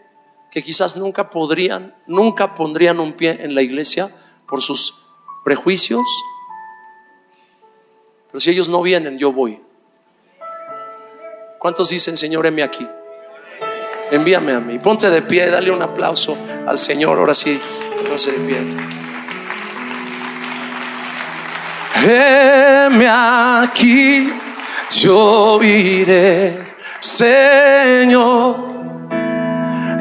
[0.52, 4.10] que quizás nunca podrían, nunca pondrían un pie en la iglesia
[4.48, 5.06] por sus
[5.44, 6.06] prejuicios.
[8.28, 9.62] Pero si ellos no vienen, yo voy.
[11.64, 12.86] ¿Cuántos dicen, Señor, heme aquí?
[14.12, 14.80] Envíame a mí.
[14.80, 16.38] Ponte de pie, dale un aplauso
[16.68, 17.18] al Señor.
[17.18, 17.58] Ahora sí,
[18.06, 18.58] ponte de pie.
[22.04, 24.30] Heme aquí,
[24.90, 28.58] yo iré, Señor.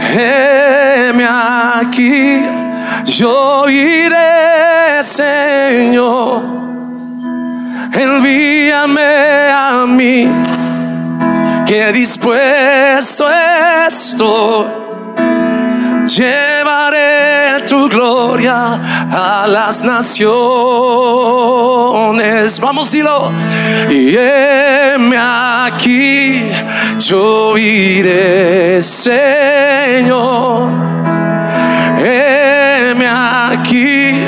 [0.00, 2.42] Heme aquí,
[3.04, 6.42] yo iré, Señor.
[7.94, 10.28] Envíame a mí
[11.66, 13.28] que dispuesto
[13.88, 14.66] estoy.
[16.06, 20.28] Llevaré tu gloria a las naciones.
[22.60, 23.30] Vamos, dilo.
[23.88, 24.16] Y
[25.16, 26.50] aquí,
[26.98, 30.70] yo iré, Señor.
[31.98, 34.24] Heme aquí,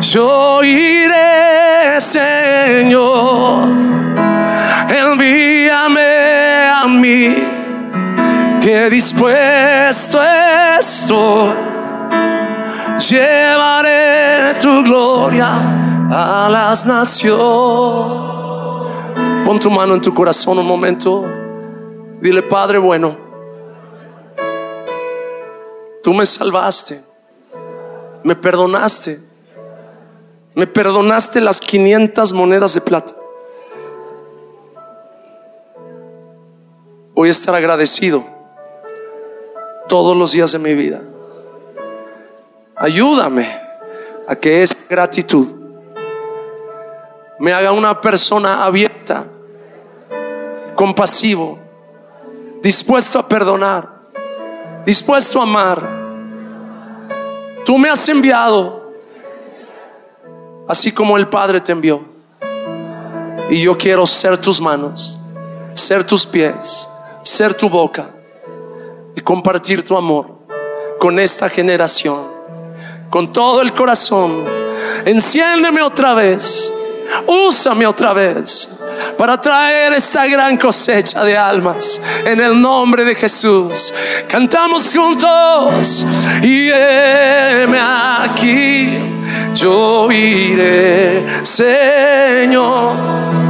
[0.00, 3.68] yo iré, Señor.
[4.88, 5.14] A
[8.60, 10.18] que dispuesto
[10.78, 11.54] estoy.
[13.10, 17.40] Llevaré tu gloria a las naciones.
[19.44, 21.24] Pon tu mano en tu corazón un momento.
[22.20, 23.16] Dile, Padre bueno,
[26.02, 27.00] tú me salvaste,
[28.24, 29.20] me perdonaste,
[30.54, 33.14] me perdonaste las 500 monedas de plata.
[37.16, 38.22] Voy a estar agradecido
[39.88, 41.00] todos los días de mi vida.
[42.76, 43.48] Ayúdame
[44.28, 45.46] a que esa gratitud
[47.38, 49.24] me haga una persona abierta,
[50.74, 51.58] compasivo,
[52.60, 53.88] dispuesto a perdonar,
[54.84, 55.88] dispuesto a amar.
[57.64, 58.92] Tú me has enviado,
[60.68, 62.04] así como el Padre te envió.
[63.48, 65.18] Y yo quiero ser tus manos,
[65.72, 66.90] ser tus pies,
[67.26, 68.10] ser tu boca
[69.16, 70.38] y compartir tu amor
[71.00, 72.20] con esta generación,
[73.10, 74.44] con todo el corazón.
[75.04, 76.72] Enciéndeme otra vez,
[77.26, 78.68] úsame otra vez
[79.18, 83.92] para traer esta gran cosecha de almas en el nombre de Jesús.
[84.28, 86.06] Cantamos juntos
[86.42, 89.00] y aquí,
[89.52, 93.45] yo iré, Señor.